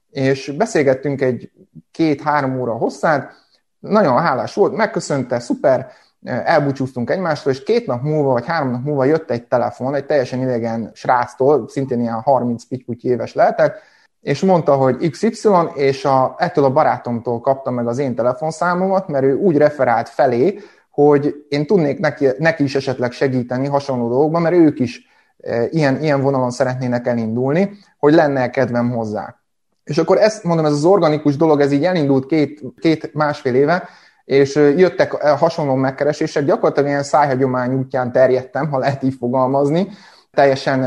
és 0.10 0.54
beszélgettünk 0.58 1.22
egy 1.22 1.52
két-három 1.92 2.60
óra 2.60 2.74
hosszát, 2.74 3.34
nagyon 3.80 4.18
hálás 4.18 4.54
volt, 4.54 4.76
megköszönte, 4.76 5.40
szuper, 5.40 5.92
elbúcsúztunk 6.24 7.10
egymástól, 7.10 7.52
és 7.52 7.64
két 7.64 7.86
nap 7.86 8.02
múlva, 8.02 8.32
vagy 8.32 8.46
három 8.46 8.72
nap 8.72 8.84
múlva 8.84 9.04
jött 9.04 9.32
egy 9.32 9.44
telefon, 9.44 9.96
egy 9.96 10.06
teljesen 10.06 10.42
idegen 10.42 10.92
sráctól, 10.94 11.68
szintén 11.68 12.00
ilyen 12.00 12.22
30 12.22 12.64
pitty 12.64 13.08
éves 13.08 13.34
lehetett, 13.34 13.80
és 14.22 14.42
mondta, 14.42 14.76
hogy 14.76 15.10
XY, 15.10 15.50
és 15.74 16.06
a, 16.06 16.36
ettől 16.38 16.64
a 16.64 16.72
barátomtól 16.72 17.40
kaptam 17.40 17.74
meg 17.74 17.88
az 17.88 17.98
én 17.98 18.16
telefonszámomat, 18.16 19.08
mert 19.08 19.24
ő 19.24 19.36
úgy 19.36 19.58
referált 19.58 20.10
felé, 20.10 20.60
hogy 20.92 21.46
én 21.50 21.66
tudnék 21.66 22.00
neki, 22.00 22.28
neki 22.38 22.64
is 22.64 22.76
esetleg 22.76 23.12
segíteni 23.12 23.68
hasonló 23.68 24.10
dolgokban, 24.10 24.42
mert 24.42 24.56
ők 24.56 24.80
is 24.80 25.10
e, 25.38 25.66
ilyen, 25.70 26.02
ilyen 26.02 26.22
vonalon 26.22 26.52
szeretnének 26.52 27.08
elindulni, 27.08 27.72
hogy 27.98 28.14
lenne 28.14 28.50
kedvem 28.50 28.92
hozzá. 28.92 29.36
És 29.84 29.98
akkor 29.98 30.18
ezt 30.18 30.44
mondom, 30.44 30.66
ez 30.66 30.72
az 30.72 30.86
organikus 30.86 31.36
dolog, 31.36 31.62
ez 31.62 31.72
így 31.72 31.86
elindult 31.86 32.26
két, 32.26 32.62
két 32.80 33.14
másfél 33.14 33.56
éve, 33.56 33.90
és 34.28 34.56
jöttek 34.56 35.12
hasonló 35.14 35.76
megkeresések, 35.76 36.46
gyakorlatilag 36.46 36.90
ilyen 36.90 37.04
szájhagyomány 37.04 37.74
útján 37.74 38.12
terjedtem, 38.12 38.70
ha 38.70 38.78
lehet 38.78 39.04
így 39.04 39.16
fogalmazni, 39.20 39.88
teljesen 40.32 40.80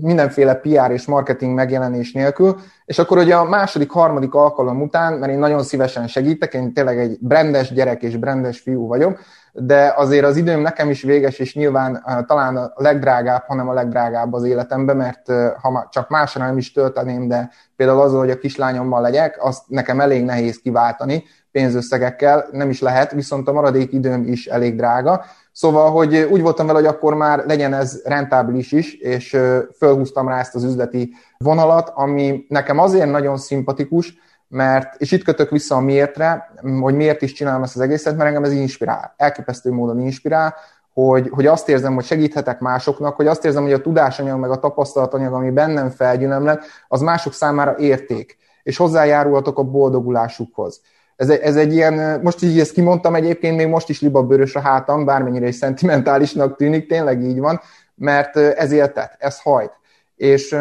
mindenféle 0.00 0.54
PR 0.54 0.90
és 0.90 1.06
marketing 1.06 1.54
megjelenés 1.54 2.12
nélkül, 2.12 2.56
és 2.84 2.98
akkor 2.98 3.18
ugye 3.18 3.34
a 3.34 3.44
második, 3.44 3.90
harmadik 3.90 4.34
alkalom 4.34 4.82
után, 4.82 5.12
mert 5.12 5.32
én 5.32 5.38
nagyon 5.38 5.62
szívesen 5.62 6.06
segítek, 6.06 6.54
én 6.54 6.72
tényleg 6.72 6.98
egy 6.98 7.16
brendes 7.20 7.72
gyerek 7.72 8.02
és 8.02 8.16
brendes 8.16 8.60
fiú 8.60 8.86
vagyok, 8.86 9.18
de 9.52 9.92
azért 9.96 10.24
az 10.24 10.36
időm 10.36 10.60
nekem 10.60 10.90
is 10.90 11.02
véges, 11.02 11.38
és 11.38 11.54
nyilván 11.54 12.04
talán 12.26 12.56
a 12.56 12.72
legdrágább, 12.74 13.44
hanem 13.46 13.68
a 13.68 13.72
legdrágább 13.72 14.32
az 14.32 14.44
életemben, 14.44 14.96
mert 14.96 15.32
ha 15.60 15.88
csak 15.90 16.08
másra 16.08 16.44
nem 16.44 16.58
is 16.58 16.72
tölteném, 16.72 17.28
de 17.28 17.50
például 17.76 18.00
az, 18.00 18.12
hogy 18.12 18.30
a 18.30 18.38
kislányommal 18.38 19.00
legyek, 19.00 19.44
azt 19.44 19.62
nekem 19.68 20.00
elég 20.00 20.24
nehéz 20.24 20.60
kiváltani 20.62 21.24
pénzösszegekkel, 21.54 22.48
nem 22.52 22.70
is 22.70 22.80
lehet, 22.80 23.12
viszont 23.12 23.48
a 23.48 23.52
maradék 23.52 23.92
időm 23.92 24.26
is 24.26 24.46
elég 24.46 24.76
drága, 24.76 25.24
Szóval, 25.56 25.90
hogy 25.90 26.16
úgy 26.30 26.40
voltam 26.40 26.66
vele, 26.66 26.78
hogy 26.78 26.88
akkor 26.88 27.14
már 27.14 27.44
legyen 27.46 27.74
ez 27.74 28.00
rentábilis 28.04 28.72
is, 28.72 28.94
és 28.94 29.38
fölhúztam 29.76 30.28
rá 30.28 30.38
ezt 30.38 30.54
az 30.54 30.64
üzleti 30.64 31.14
vonalat, 31.38 31.92
ami 31.94 32.44
nekem 32.48 32.78
azért 32.78 33.10
nagyon 33.10 33.36
szimpatikus, 33.36 34.14
mert, 34.48 35.00
és 35.00 35.12
itt 35.12 35.24
kötök 35.24 35.50
vissza 35.50 35.74
a 35.76 35.80
miértre, 35.80 36.54
hogy 36.80 36.94
miért 36.94 37.22
is 37.22 37.32
csinálom 37.32 37.62
ezt 37.62 37.74
az 37.74 37.80
egészet, 37.80 38.16
mert 38.16 38.28
engem 38.28 38.44
ez 38.44 38.52
inspirál, 38.52 39.14
elképesztő 39.16 39.70
módon 39.70 40.00
inspirál, 40.00 40.54
hogy, 40.92 41.28
hogy 41.28 41.46
azt 41.46 41.68
érzem, 41.68 41.94
hogy 41.94 42.04
segíthetek 42.04 42.60
másoknak, 42.60 43.16
hogy 43.16 43.26
azt 43.26 43.44
érzem, 43.44 43.62
hogy 43.62 43.72
a 43.72 43.80
tudásanyag, 43.80 44.40
meg 44.40 44.50
a 44.50 44.58
tapasztalatanyag, 44.58 45.32
ami 45.32 45.50
bennem 45.50 45.90
felgyülemlett, 45.90 46.62
az 46.88 47.00
mások 47.00 47.32
számára 47.32 47.78
érték, 47.78 48.36
és 48.62 48.76
hozzájárulhatok 48.76 49.58
a 49.58 49.62
boldogulásukhoz. 49.62 50.80
Ez, 51.16 51.28
ez 51.28 51.56
egy 51.56 51.72
ilyen, 51.72 52.20
most 52.20 52.42
így 52.42 52.60
ezt 52.60 52.72
kimondtam 52.72 53.14
egyébként, 53.14 53.56
még 53.56 53.68
most 53.68 53.88
is 53.88 54.00
libabőrös 54.00 54.54
a 54.54 54.60
hátam, 54.60 55.04
bármennyire 55.04 55.46
is 55.46 55.54
szentimentálisnak 55.54 56.56
tűnik, 56.56 56.88
tényleg 56.88 57.22
így 57.22 57.38
van, 57.38 57.60
mert 57.94 58.36
ez 58.36 58.72
éltet, 58.72 59.16
ez 59.18 59.40
hajt. 59.40 59.72
És 60.16 60.56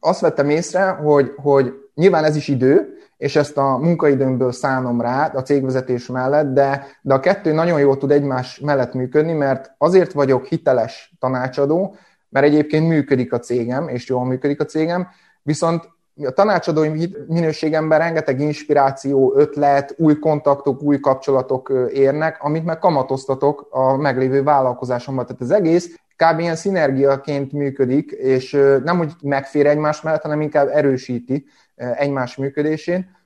azt 0.00 0.20
vettem 0.20 0.50
észre, 0.50 0.88
hogy, 0.88 1.32
hogy 1.36 1.74
nyilván 1.94 2.24
ez 2.24 2.36
is 2.36 2.48
idő, 2.48 2.94
és 3.16 3.36
ezt 3.36 3.56
a 3.56 3.76
munkaidőmből 3.76 4.52
szánom 4.52 5.00
rá 5.00 5.26
a 5.34 5.42
cégvezetés 5.42 6.06
mellett, 6.06 6.52
de, 6.52 6.86
de 7.02 7.14
a 7.14 7.20
kettő 7.20 7.52
nagyon 7.52 7.80
jól 7.80 7.98
tud 7.98 8.10
egymás 8.10 8.58
mellett 8.58 8.94
működni, 8.94 9.32
mert 9.32 9.74
azért 9.78 10.12
vagyok 10.12 10.46
hiteles 10.46 11.14
tanácsadó, 11.18 11.96
mert 12.28 12.46
egyébként 12.46 12.88
működik 12.88 13.32
a 13.32 13.38
cégem, 13.38 13.88
és 13.88 14.08
jól 14.08 14.24
működik 14.24 14.60
a 14.60 14.64
cégem, 14.64 15.08
viszont 15.42 15.88
a 16.24 16.30
tanácsadói 16.30 17.08
minőségemben 17.26 17.98
rengeteg 17.98 18.40
inspiráció, 18.40 19.32
ötlet, 19.36 19.94
új 19.98 20.18
kontaktok, 20.18 20.82
új 20.82 21.00
kapcsolatok 21.00 21.72
érnek, 21.92 22.42
amit 22.42 22.64
meg 22.64 22.78
kamatoztatok 22.78 23.66
a 23.70 23.96
meglévő 23.96 24.42
vállalkozásomban. 24.42 25.26
Tehát 25.26 25.40
az 25.40 25.50
egész 25.50 25.94
kb. 26.16 26.38
ilyen 26.38 26.56
szinergiaként 26.56 27.52
működik, 27.52 28.10
és 28.10 28.52
nem 28.84 29.00
úgy 29.00 29.12
megfér 29.22 29.66
egymás 29.66 30.02
mellett, 30.02 30.22
hanem 30.22 30.40
inkább 30.40 30.68
erősíti 30.68 31.46
egymás 31.74 32.36
működésén. 32.36 33.18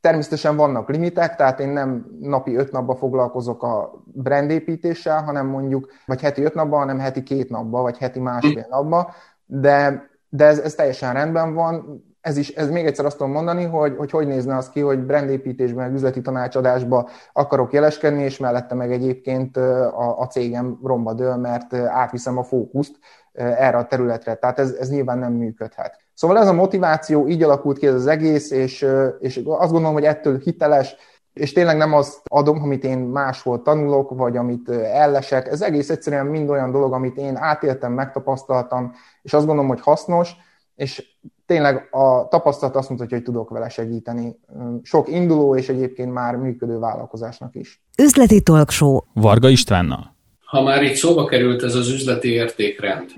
Természetesen 0.00 0.56
vannak 0.56 0.88
limitek, 0.88 1.36
tehát 1.36 1.60
én 1.60 1.68
nem 1.68 2.06
napi 2.20 2.56
öt 2.56 2.72
napba 2.72 2.94
foglalkozok 2.94 3.62
a 3.62 4.02
brandépítéssel, 4.04 5.22
hanem 5.22 5.46
mondjuk, 5.46 5.92
vagy 6.06 6.20
heti 6.20 6.42
öt 6.42 6.54
napban, 6.54 6.78
hanem 6.78 6.98
heti 6.98 7.22
két 7.22 7.50
napba, 7.50 7.82
vagy 7.82 7.98
heti 7.98 8.20
másfél 8.20 8.66
napba, 8.70 9.14
de, 9.46 10.08
de 10.28 10.44
ez, 10.44 10.58
ez 10.58 10.74
teljesen 10.74 11.12
rendben 11.12 11.54
van 11.54 12.02
ez 12.22 12.36
is, 12.36 12.48
ez 12.48 12.70
még 12.70 12.86
egyszer 12.86 13.04
azt 13.04 13.16
tudom 13.16 13.32
mondani, 13.32 13.64
hogy, 13.64 13.94
hogy 13.96 14.10
hogy 14.10 14.26
nézne 14.26 14.56
az 14.56 14.70
ki, 14.70 14.80
hogy 14.80 14.98
brandépítésben, 14.98 15.94
üzleti 15.94 16.20
tanácsadásba 16.20 17.08
akarok 17.32 17.72
jeleskedni, 17.72 18.22
és 18.22 18.38
mellette 18.38 18.74
meg 18.74 18.92
egyébként 18.92 19.56
a, 19.56 20.20
a 20.20 20.26
cégem 20.26 20.78
romba 20.82 21.14
dől, 21.14 21.36
mert 21.36 21.74
átviszem 21.74 22.38
a 22.38 22.42
fókuszt 22.42 22.98
erre 23.32 23.76
a 23.76 23.86
területre. 23.86 24.34
Tehát 24.34 24.58
ez, 24.58 24.72
ez 24.72 24.90
nyilván 24.90 25.18
nem 25.18 25.32
működhet. 25.32 25.98
Szóval 26.14 26.38
ez 26.38 26.48
a 26.48 26.52
motiváció 26.52 27.28
így 27.28 27.42
alakult 27.42 27.78
ki 27.78 27.86
ez 27.86 27.94
az 27.94 28.06
egész, 28.06 28.50
és, 28.50 28.86
és 29.18 29.36
azt 29.44 29.70
gondolom, 29.70 29.92
hogy 29.92 30.04
ettől 30.04 30.38
hiteles, 30.38 30.96
és 31.32 31.52
tényleg 31.52 31.76
nem 31.76 31.92
azt 31.92 32.20
adom, 32.24 32.62
amit 32.62 32.84
én 32.84 32.98
máshol 32.98 33.62
tanulok, 33.62 34.10
vagy 34.10 34.36
amit 34.36 34.68
ellesek. 34.70 35.46
Ez 35.46 35.62
egész 35.62 35.90
egyszerűen 35.90 36.26
mind 36.26 36.50
olyan 36.50 36.70
dolog, 36.70 36.92
amit 36.92 37.16
én 37.16 37.36
átéltem, 37.36 37.92
megtapasztaltam, 37.92 38.92
és 39.22 39.32
azt 39.32 39.46
gondolom, 39.46 39.70
hogy 39.70 39.80
hasznos, 39.80 40.36
és 40.74 41.16
tényleg 41.52 41.88
a 41.90 42.28
tapasztalat 42.28 42.76
azt 42.76 42.90
mutatja, 42.90 43.16
hogy 43.16 43.26
tudok 43.26 43.50
vele 43.50 43.68
segíteni 43.68 44.36
sok 44.82 45.08
induló 45.08 45.56
és 45.56 45.68
egyébként 45.68 46.12
már 46.12 46.36
működő 46.36 46.78
vállalkozásnak 46.78 47.54
is. 47.54 47.82
Üzleti 48.02 48.40
Talkshow 48.40 49.00
Varga 49.14 49.48
Istvánnal. 49.48 50.16
Ha 50.44 50.62
már 50.62 50.82
itt 50.82 50.94
szóba 50.94 51.24
került 51.24 51.62
ez 51.62 51.74
az 51.74 51.88
üzleti 51.88 52.28
értékrend, 52.28 53.10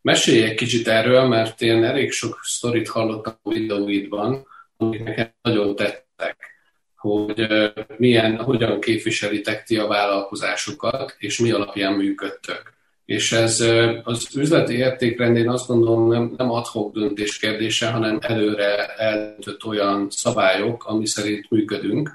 mesélj 0.00 0.42
egy 0.42 0.54
kicsit 0.54 0.88
erről, 0.88 1.24
mert 1.26 1.62
én 1.62 1.84
elég 1.84 2.10
sok 2.10 2.40
sztorit 2.42 2.88
hallottam 2.88 3.34
a 3.42 3.50
videóidban, 3.50 4.46
amik 4.76 5.04
nekem 5.04 5.32
nagyon 5.42 5.76
tettek, 5.76 6.36
hogy 6.96 7.46
milyen, 7.96 8.36
hogyan 8.36 8.80
képviselitek 8.80 9.62
ti 9.62 9.76
a 9.76 9.86
vállalkozásokat, 9.86 11.16
és 11.18 11.38
mi 11.38 11.50
alapján 11.50 11.92
működtök. 11.92 12.71
És 13.04 13.32
ez 13.32 13.64
az 14.04 14.36
üzleti 14.36 14.74
értékrend, 14.74 15.36
én 15.36 15.48
azt 15.48 15.66
gondolom, 15.66 16.08
nem, 16.08 16.34
nem 16.36 16.50
adhok 16.50 16.94
döntés 16.94 17.38
kérdése, 17.38 17.90
hanem 17.90 18.18
előre 18.20 18.86
eldöntött 18.86 19.64
olyan 19.64 20.06
szabályok, 20.10 20.84
ami 20.84 21.06
szerint 21.06 21.50
működünk, 21.50 22.10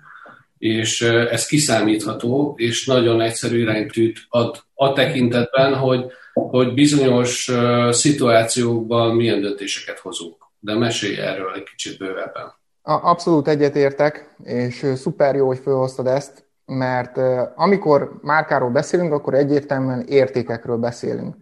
és 0.58 1.02
ez 1.02 1.46
kiszámítható, 1.46 2.54
és 2.58 2.86
nagyon 2.86 3.22
egyszerű 3.22 3.60
iránytűt 3.60 4.18
ad 4.30 4.64
a 4.74 4.94
tekintetben, 4.94 5.76
hogy, 5.76 6.06
hogy 6.34 6.74
bizonyos 6.74 7.52
szituációkban 7.90 9.16
milyen 9.16 9.42
döntéseket 9.42 10.00
hozunk. 10.00 10.36
De 10.60 10.76
mesélj 10.76 11.18
erről 11.18 11.54
egy 11.56 11.64
kicsit 11.64 11.98
bővebben. 11.98 12.54
Abszolút 12.82 13.48
egyetértek, 13.48 14.36
és 14.44 14.86
szuper 14.96 15.36
jó, 15.36 15.48
hogy 15.48 15.60
felhoztad 15.64 16.08
ezt 16.08 16.47
mert 16.68 17.18
amikor 17.56 18.20
márkáról 18.22 18.70
beszélünk, 18.70 19.14
akkor 19.14 19.34
egyértelműen 19.34 20.06
értékekről 20.08 20.78
beszélünk. 20.78 21.36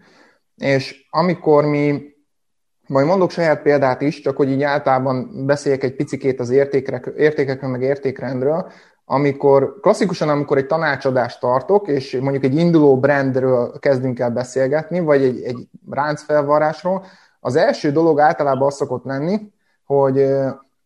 És 0.56 1.08
amikor 1.10 1.66
mi 1.66 2.14
Majd 2.88 3.06
mondok 3.06 3.32
saját 3.32 3.62
példát 3.62 4.02
is, 4.02 4.22
csak 4.22 4.36
hogy 4.36 4.50
így 4.50 4.64
általában 4.64 5.46
beszéljek 5.46 5.84
egy 5.84 5.96
picikét 5.96 6.40
az 6.40 6.50
értékekről, 6.50 7.70
meg 7.70 7.82
értékrendről, 7.82 8.72
amikor 9.06 9.80
klasszikusan, 9.82 10.30
amikor 10.30 10.58
egy 10.58 10.66
tanácsadást 10.66 11.40
tartok, 11.40 11.88
és 11.88 12.18
mondjuk 12.22 12.44
egy 12.44 12.56
induló 12.56 13.00
brandről 13.00 13.80
kezdünk 13.80 14.20
el 14.20 14.30
beszélgetni, 14.32 15.00
vagy 15.00 15.24
egy, 15.24 15.42
egy 15.42 15.68
ráncfelvarrásról, 15.90 17.06
az 17.40 17.56
első 17.56 17.92
dolog 17.92 18.20
általában 18.20 18.68
az 18.68 18.76
szokott 18.76 19.04
lenni, 19.04 19.54
hogy 19.86 20.30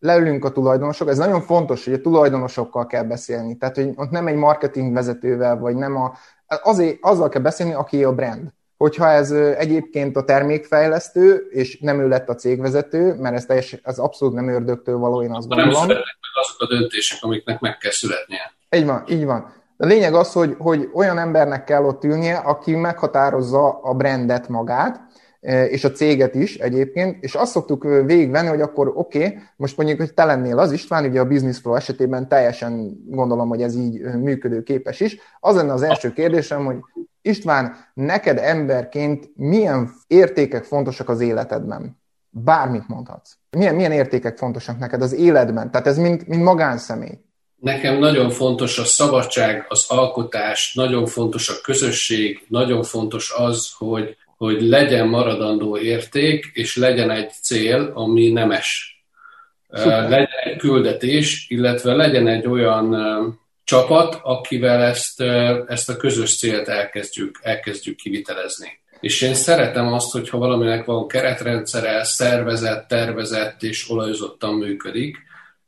leülünk 0.00 0.44
a 0.44 0.50
tulajdonosok, 0.50 1.08
ez 1.08 1.18
nagyon 1.18 1.40
fontos, 1.40 1.84
hogy 1.84 1.94
a 1.94 2.00
tulajdonosokkal 2.00 2.86
kell 2.86 3.04
beszélni, 3.04 3.56
tehát 3.56 3.74
hogy 3.74 3.90
ott 3.96 4.10
nem 4.10 4.26
egy 4.26 4.34
marketing 4.34 4.92
vezetővel, 4.92 5.58
vagy 5.58 5.76
nem 5.76 5.96
a, 5.96 6.12
azért, 6.46 6.98
azzal 7.00 7.28
kell 7.28 7.42
beszélni, 7.42 7.72
aki 7.72 8.04
a 8.04 8.14
brand. 8.14 8.48
Hogyha 8.76 9.08
ez 9.08 9.30
egyébként 9.30 10.16
a 10.16 10.24
termékfejlesztő, 10.24 11.48
és 11.50 11.78
nem 11.80 12.00
ő 12.00 12.08
lett 12.08 12.28
a 12.28 12.34
cégvezető, 12.34 13.14
mert 13.14 13.34
ez, 13.34 13.46
teljes, 13.46 13.72
ez 13.82 13.98
abszolút 13.98 14.34
nem 14.34 14.48
ördögtől 14.48 14.98
való, 14.98 15.22
én 15.22 15.32
azt 15.32 15.48
gondolom. 15.48 15.72
Nem 15.72 15.80
születnek 15.80 16.16
meg 16.20 16.44
azok 16.44 16.60
a 16.60 16.66
döntések, 16.66 17.18
amiknek 17.22 17.60
meg 17.60 17.78
kell 17.78 17.90
születnie. 17.90 18.52
Így 18.70 18.86
van, 18.86 19.04
így 19.08 19.24
van. 19.24 19.52
A 19.76 19.86
lényeg 19.86 20.14
az, 20.14 20.32
hogy, 20.32 20.56
hogy 20.58 20.90
olyan 20.94 21.18
embernek 21.18 21.64
kell 21.64 21.84
ott 21.84 22.04
ülnie, 22.04 22.36
aki 22.36 22.74
meghatározza 22.74 23.80
a 23.82 23.94
brandet 23.94 24.48
magát, 24.48 25.00
és 25.40 25.84
a 25.84 25.90
céget 25.90 26.34
is 26.34 26.56
egyébként, 26.56 27.24
és 27.24 27.34
azt 27.34 27.52
szoktuk 27.52 27.82
végigvenni, 27.82 28.48
hogy 28.48 28.60
akkor 28.60 28.88
oké, 28.94 29.24
okay, 29.24 29.38
most 29.56 29.76
mondjuk, 29.76 29.98
hogy 29.98 30.14
te 30.14 30.24
lennél 30.24 30.58
az 30.58 30.72
István, 30.72 31.04
ugye 31.04 31.20
a 31.20 31.26
Business 31.26 31.58
Flow 31.58 31.74
esetében 31.74 32.28
teljesen 32.28 33.00
gondolom, 33.06 33.48
hogy 33.48 33.62
ez 33.62 33.76
így 33.76 34.00
működőképes 34.00 35.00
is. 35.00 35.16
Az 35.40 35.54
lenne 35.54 35.72
az 35.72 35.82
első 35.82 36.12
kérdésem, 36.12 36.64
hogy 36.64 36.76
István, 37.22 37.76
neked 37.94 38.38
emberként 38.38 39.30
milyen 39.34 39.90
értékek 40.06 40.64
fontosak 40.64 41.08
az 41.08 41.20
életedben? 41.20 41.98
Bármit 42.30 42.88
mondhatsz. 42.88 43.32
Milyen, 43.50 43.74
milyen 43.74 43.92
értékek 43.92 44.36
fontosak 44.36 44.78
neked 44.78 45.02
az 45.02 45.12
életben? 45.12 45.70
Tehát 45.70 45.86
ez 45.86 45.98
mint, 45.98 46.26
mint 46.26 46.42
magánszemély. 46.42 47.18
Nekem 47.56 47.98
nagyon 47.98 48.30
fontos 48.30 48.78
a 48.78 48.84
szabadság, 48.84 49.64
az 49.68 49.84
alkotás, 49.88 50.74
nagyon 50.74 51.06
fontos 51.06 51.48
a 51.48 51.60
közösség, 51.62 52.44
nagyon 52.48 52.82
fontos 52.82 53.32
az, 53.36 53.72
hogy 53.78 54.16
hogy 54.40 54.62
legyen 54.62 55.08
maradandó 55.08 55.78
érték, 55.78 56.50
és 56.52 56.76
legyen 56.76 57.10
egy 57.10 57.30
cél, 57.42 57.90
ami 57.94 58.28
nemes. 58.32 58.98
Szuper. 59.68 60.08
Legyen 60.08 60.38
egy 60.44 60.56
küldetés, 60.56 61.46
illetve 61.48 61.94
legyen 61.94 62.26
egy 62.26 62.46
olyan 62.46 62.94
csapat, 63.64 64.18
akivel 64.22 64.82
ezt, 64.82 65.20
ezt 65.66 65.88
a 65.88 65.96
közös 65.96 66.38
célt 66.38 66.68
elkezdjük, 66.68 67.38
elkezdjük 67.42 67.96
kivitelezni. 67.96 68.68
És 69.00 69.22
én 69.22 69.34
szeretem 69.34 69.92
azt, 69.92 70.12
hogyha 70.12 70.38
valaminek 70.38 70.84
van 70.84 71.08
keretrendszere, 71.08 72.04
szervezett, 72.04 72.88
tervezett 72.88 73.62
és 73.62 73.90
olajozottan 73.90 74.54
működik. 74.54 75.16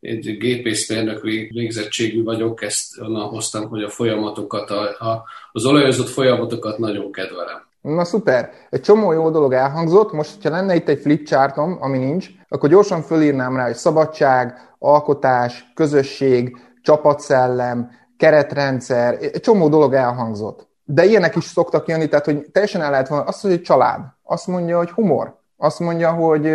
Én 0.00 0.20
gépészmérnök 0.20 1.22
végzettségű 1.50 2.22
vagyok, 2.22 2.62
ezt 2.62 3.00
onnan 3.00 3.28
hoztam, 3.28 3.68
hogy 3.68 3.82
a 3.82 3.88
folyamatokat, 3.88 4.70
a, 4.70 5.10
a, 5.10 5.24
az 5.52 5.64
olajozott 5.64 6.08
folyamatokat 6.08 6.78
nagyon 6.78 7.12
kedvelem. 7.12 7.70
Na 7.82 8.04
szuper, 8.04 8.50
egy 8.70 8.80
csomó 8.80 9.12
jó 9.12 9.30
dolog 9.30 9.52
elhangzott, 9.52 10.12
most 10.12 10.42
ha 10.42 10.50
lenne 10.50 10.74
itt 10.74 10.88
egy 10.88 11.00
flipchartom, 11.00 11.76
ami 11.80 11.98
nincs, 11.98 12.28
akkor 12.48 12.68
gyorsan 12.68 13.02
fölírnám 13.02 13.56
rá, 13.56 13.64
hogy 13.64 13.74
szabadság, 13.74 14.54
alkotás, 14.78 15.72
közösség, 15.74 16.56
csapatszellem, 16.82 17.90
keretrendszer, 18.16 19.18
egy 19.20 19.40
csomó 19.40 19.68
dolog 19.68 19.94
elhangzott. 19.94 20.68
De 20.84 21.04
ilyenek 21.04 21.36
is 21.36 21.44
szoktak 21.44 21.88
jönni, 21.88 22.08
tehát 22.08 22.24
hogy 22.24 22.50
teljesen 22.52 22.82
el 22.82 22.90
lehet 22.90 23.08
volna, 23.08 23.24
azt 23.24 23.42
mondja, 23.42 23.60
hogy 23.60 23.68
család, 23.68 24.00
azt 24.22 24.46
mondja, 24.46 24.76
hogy 24.76 24.90
humor, 24.90 25.38
azt 25.56 25.80
mondja, 25.80 26.10
hogy 26.12 26.50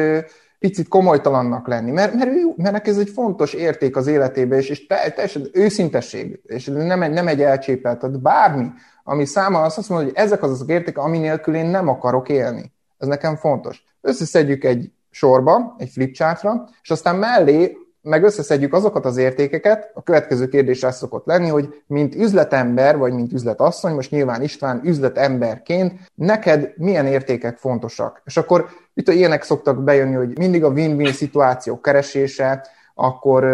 picit 0.60 0.88
komolytalannak 0.88 1.68
lenni, 1.68 1.92
mert, 1.92 2.14
mert, 2.14 2.30
ő, 2.30 2.54
mert 2.56 2.72
neki 2.72 2.90
ez 2.90 2.98
egy 2.98 3.10
fontos 3.10 3.54
érték 3.54 3.96
az 3.96 4.08
életében, 4.08 4.60
és, 4.60 4.70
és 4.70 4.86
teljesen 4.88 5.48
őszintesség, 5.54 6.42
és 6.44 6.66
nem 6.66 7.02
egy, 7.02 7.12
nem 7.12 7.28
egy 7.28 7.42
elcsépelt, 7.42 8.00
tehát 8.00 8.22
bármi, 8.22 8.66
ami 9.10 9.26
száma 9.26 9.62
azt, 9.62 9.78
azt 9.78 9.90
mondja, 9.90 10.08
hogy 10.08 10.18
ezek 10.18 10.44
az 10.44 10.52
azok 10.52 10.70
érték, 10.70 10.98
ami 10.98 11.18
nélkül 11.18 11.56
én 11.56 11.66
nem 11.66 11.88
akarok 11.88 12.30
élni. 12.30 12.72
Ez 12.98 13.08
nekem 13.08 13.36
fontos. 13.36 13.84
Összeszedjük 14.02 14.64
egy 14.64 14.92
sorba, 15.10 15.76
egy 15.78 15.90
flipchartra, 15.90 16.70
és 16.82 16.90
aztán 16.90 17.16
mellé 17.16 17.78
meg 18.02 18.24
összeszedjük 18.24 18.74
azokat 18.74 19.06
az 19.06 19.18
értékeket, 19.18 19.92
a 19.94 20.04
következő 20.04 20.48
kérdés 20.48 20.84
az 20.84 20.96
szokott 20.96 21.26
lenni, 21.26 21.48
hogy 21.48 21.84
mint 21.88 22.16
üzletember, 22.16 22.98
vagy 22.98 23.14
mint 23.14 23.34
üzletasszony, 23.34 23.94
most 23.94 24.12
nyilván 24.12 24.42
István 24.42 24.82
üzletemberként, 24.84 25.94
neked 26.16 26.74
milyen 26.76 27.06
értékek 27.06 27.58
fontosak? 27.58 28.22
És 28.26 28.38
akkor 28.38 28.70
itt 28.94 29.10
ilyenek 29.10 29.44
szoktak 29.44 29.84
bejönni, 29.84 30.16
hogy 30.16 30.38
mindig 30.38 30.64
a 30.64 30.70
win-win 30.70 31.14
szituáció 31.14 31.80
keresése, 31.80 32.68
akkor 32.96 33.46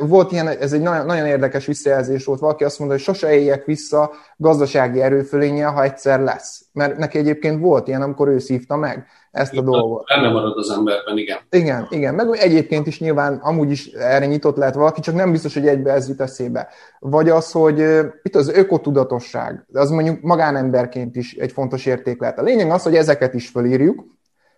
volt 0.00 0.32
ilyen, 0.32 0.48
ez 0.48 0.72
egy 0.72 0.80
nagyon, 0.80 1.06
nagyon 1.06 1.26
érdekes 1.26 1.66
visszajelzés 1.66 2.24
volt, 2.24 2.40
valaki 2.40 2.64
azt 2.64 2.78
mondta, 2.78 2.96
hogy 2.96 3.04
sose 3.04 3.34
éljek 3.34 3.64
vissza 3.64 4.10
gazdasági 4.36 5.00
erőfölénye, 5.00 5.64
ha 5.66 5.82
egyszer 5.82 6.20
lesz. 6.20 6.64
Mert 6.72 6.96
neki 6.96 7.18
egyébként 7.18 7.60
volt 7.60 7.88
ilyen, 7.88 8.02
amikor 8.02 8.28
ő 8.28 8.38
szívta 8.38 8.76
meg 8.76 9.06
ezt 9.30 9.56
a 9.56 9.60
dolgot. 9.60 10.06
Benne 10.06 10.30
marad 10.30 10.56
az 10.56 10.70
emberben, 10.70 11.18
igen. 11.18 11.38
Igen, 11.50 11.86
igen. 11.90 12.14
Meg 12.14 12.26
egyébként 12.32 12.86
is 12.86 13.00
nyilván 13.00 13.34
amúgy 13.34 13.70
is 13.70 13.86
erre 13.86 14.26
nyitott 14.26 14.56
lehet 14.56 14.74
valaki, 14.74 15.00
csak 15.00 15.14
nem 15.14 15.30
biztos, 15.30 15.54
hogy 15.54 15.66
egybe 15.66 15.92
ez 15.92 16.08
jut 16.08 16.20
eszébe. 16.20 16.68
Vagy 16.98 17.28
az, 17.28 17.50
hogy 17.50 17.78
itt 18.22 18.34
az 18.34 18.48
ökotudatosság, 18.48 19.66
az 19.72 19.90
mondjuk 19.90 20.20
magánemberként 20.20 21.16
is 21.16 21.34
egy 21.34 21.52
fontos 21.52 21.86
érték 21.86 22.20
lehet. 22.20 22.38
A 22.38 22.42
lényeg 22.42 22.70
az, 22.70 22.82
hogy 22.82 22.96
ezeket 22.96 23.34
is 23.34 23.48
fölírjuk, 23.48 24.04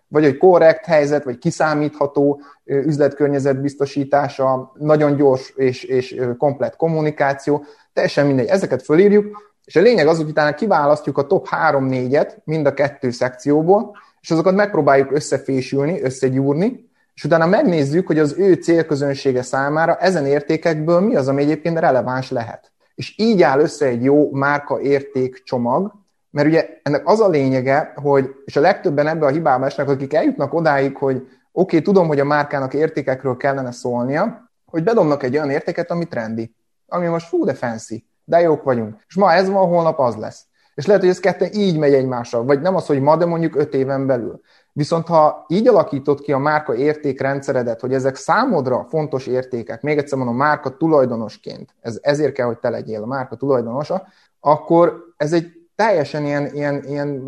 vagy 0.07 0.25
egy 0.25 0.37
korrekt 0.37 0.85
helyzet, 0.85 1.23
vagy 1.23 1.37
kiszámítható 1.37 2.41
üzletkörnyezet 2.65 3.61
biztosítása, 3.61 4.71
nagyon 4.79 5.15
gyors 5.15 5.53
és, 5.55 5.83
és 5.83 6.21
komplet 6.37 6.75
kommunikáció, 6.75 7.65
teljesen 7.93 8.25
mindegy. 8.25 8.47
Ezeket 8.47 8.83
fölírjuk, 8.83 9.53
és 9.65 9.75
a 9.75 9.81
lényeg 9.81 10.07
az, 10.07 10.17
hogy 10.17 10.29
utána 10.29 10.55
kiválasztjuk 10.55 11.17
a 11.17 11.27
top 11.27 11.47
3-4-et 11.51 12.43
mind 12.43 12.65
a 12.65 12.73
kettő 12.73 13.11
szekcióból, 13.11 13.97
és 14.21 14.31
azokat 14.31 14.55
megpróbáljuk 14.55 15.11
összefésülni, 15.11 16.01
összegyúrni, 16.01 16.89
és 17.13 17.23
utána 17.23 17.45
megnézzük, 17.45 18.07
hogy 18.07 18.19
az 18.19 18.35
ő 18.37 18.53
célközönsége 18.53 19.41
számára 19.41 19.95
ezen 19.95 20.25
értékekből 20.25 20.99
mi 20.99 21.15
az, 21.15 21.27
ami 21.27 21.41
egyébként 21.41 21.79
releváns 21.79 22.31
lehet. 22.31 22.71
És 22.95 23.13
így 23.17 23.41
áll 23.41 23.59
össze 23.59 23.85
egy 23.85 24.03
jó 24.03 24.31
márka 24.31 24.81
érték 24.81 25.43
csomag, 25.43 25.93
mert 26.37 26.49
ugye 26.49 26.79
ennek 26.83 27.07
az 27.07 27.19
a 27.19 27.27
lényege, 27.27 27.93
hogy, 27.95 28.35
és 28.45 28.55
a 28.55 28.59
legtöbben 28.59 29.07
ebbe 29.07 29.25
a 29.25 29.29
hibába 29.29 29.65
esnek, 29.65 29.89
akik 29.89 30.13
eljutnak 30.13 30.53
odáig, 30.53 30.97
hogy 30.97 31.15
oké, 31.15 31.31
okay, 31.51 31.81
tudom, 31.81 32.07
hogy 32.07 32.19
a 32.19 32.25
márkának 32.25 32.73
értékekről 32.73 33.37
kellene 33.37 33.71
szólnia, 33.71 34.49
hogy 34.65 34.83
bedobnak 34.83 35.23
egy 35.23 35.35
olyan 35.35 35.49
értéket, 35.49 35.91
ami 35.91 36.05
trendi, 36.05 36.55
ami 36.87 37.07
most 37.07 37.27
fú, 37.27 37.45
de 37.45 37.53
fancy, 37.53 38.05
de 38.23 38.39
jók 38.39 38.63
vagyunk. 38.63 38.95
És 39.07 39.15
ma 39.15 39.33
ez 39.33 39.49
van, 39.49 39.67
holnap 39.67 39.99
az 39.99 40.15
lesz. 40.15 40.45
És 40.75 40.85
lehet, 40.85 41.01
hogy 41.01 41.11
ez 41.11 41.19
ketten 41.19 41.49
így 41.53 41.77
megy 41.77 41.93
egymással, 41.93 42.43
vagy 42.43 42.61
nem 42.61 42.75
az, 42.75 42.85
hogy 42.85 42.99
ma, 42.99 43.15
de 43.15 43.25
mondjuk 43.25 43.55
öt 43.55 43.73
éven 43.73 44.05
belül. 44.05 44.41
Viszont 44.71 45.07
ha 45.07 45.45
így 45.47 45.67
alakítod 45.67 46.21
ki 46.21 46.31
a 46.31 46.37
márka 46.37 46.75
értékrendszeredet, 46.75 47.81
hogy 47.81 47.93
ezek 47.93 48.15
számodra 48.15 48.85
fontos 48.89 49.27
értékek, 49.27 49.81
még 49.81 49.97
egyszer 49.97 50.17
mondom, 50.17 50.35
márka 50.35 50.77
tulajdonosként, 50.77 51.75
ez, 51.81 51.99
ezért 52.01 52.33
kell, 52.33 52.45
hogy 52.45 52.59
te 52.59 52.69
legyél 52.69 53.01
a 53.01 53.05
márka 53.05 53.35
tulajdonosa, 53.35 54.07
akkor 54.39 55.13
ez 55.17 55.33
egy 55.33 55.56
teljesen 55.77 56.25
ilyen, 56.25 56.53
ilyen, 56.53 56.83
ilyen 56.83 57.23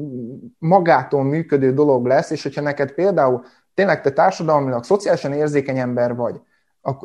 magától 0.57 1.23
működő 1.23 1.73
dolog 1.73 2.05
lesz, 2.05 2.29
és 2.29 2.43
hogyha 2.43 2.61
neked 2.61 2.91
például 2.91 3.43
tényleg 3.73 4.01
te 4.01 4.11
társadalmilag, 4.11 4.83
szociálisan 4.83 5.33
érzékeny 5.33 5.77
ember 5.77 6.15
vagy, 6.15 6.41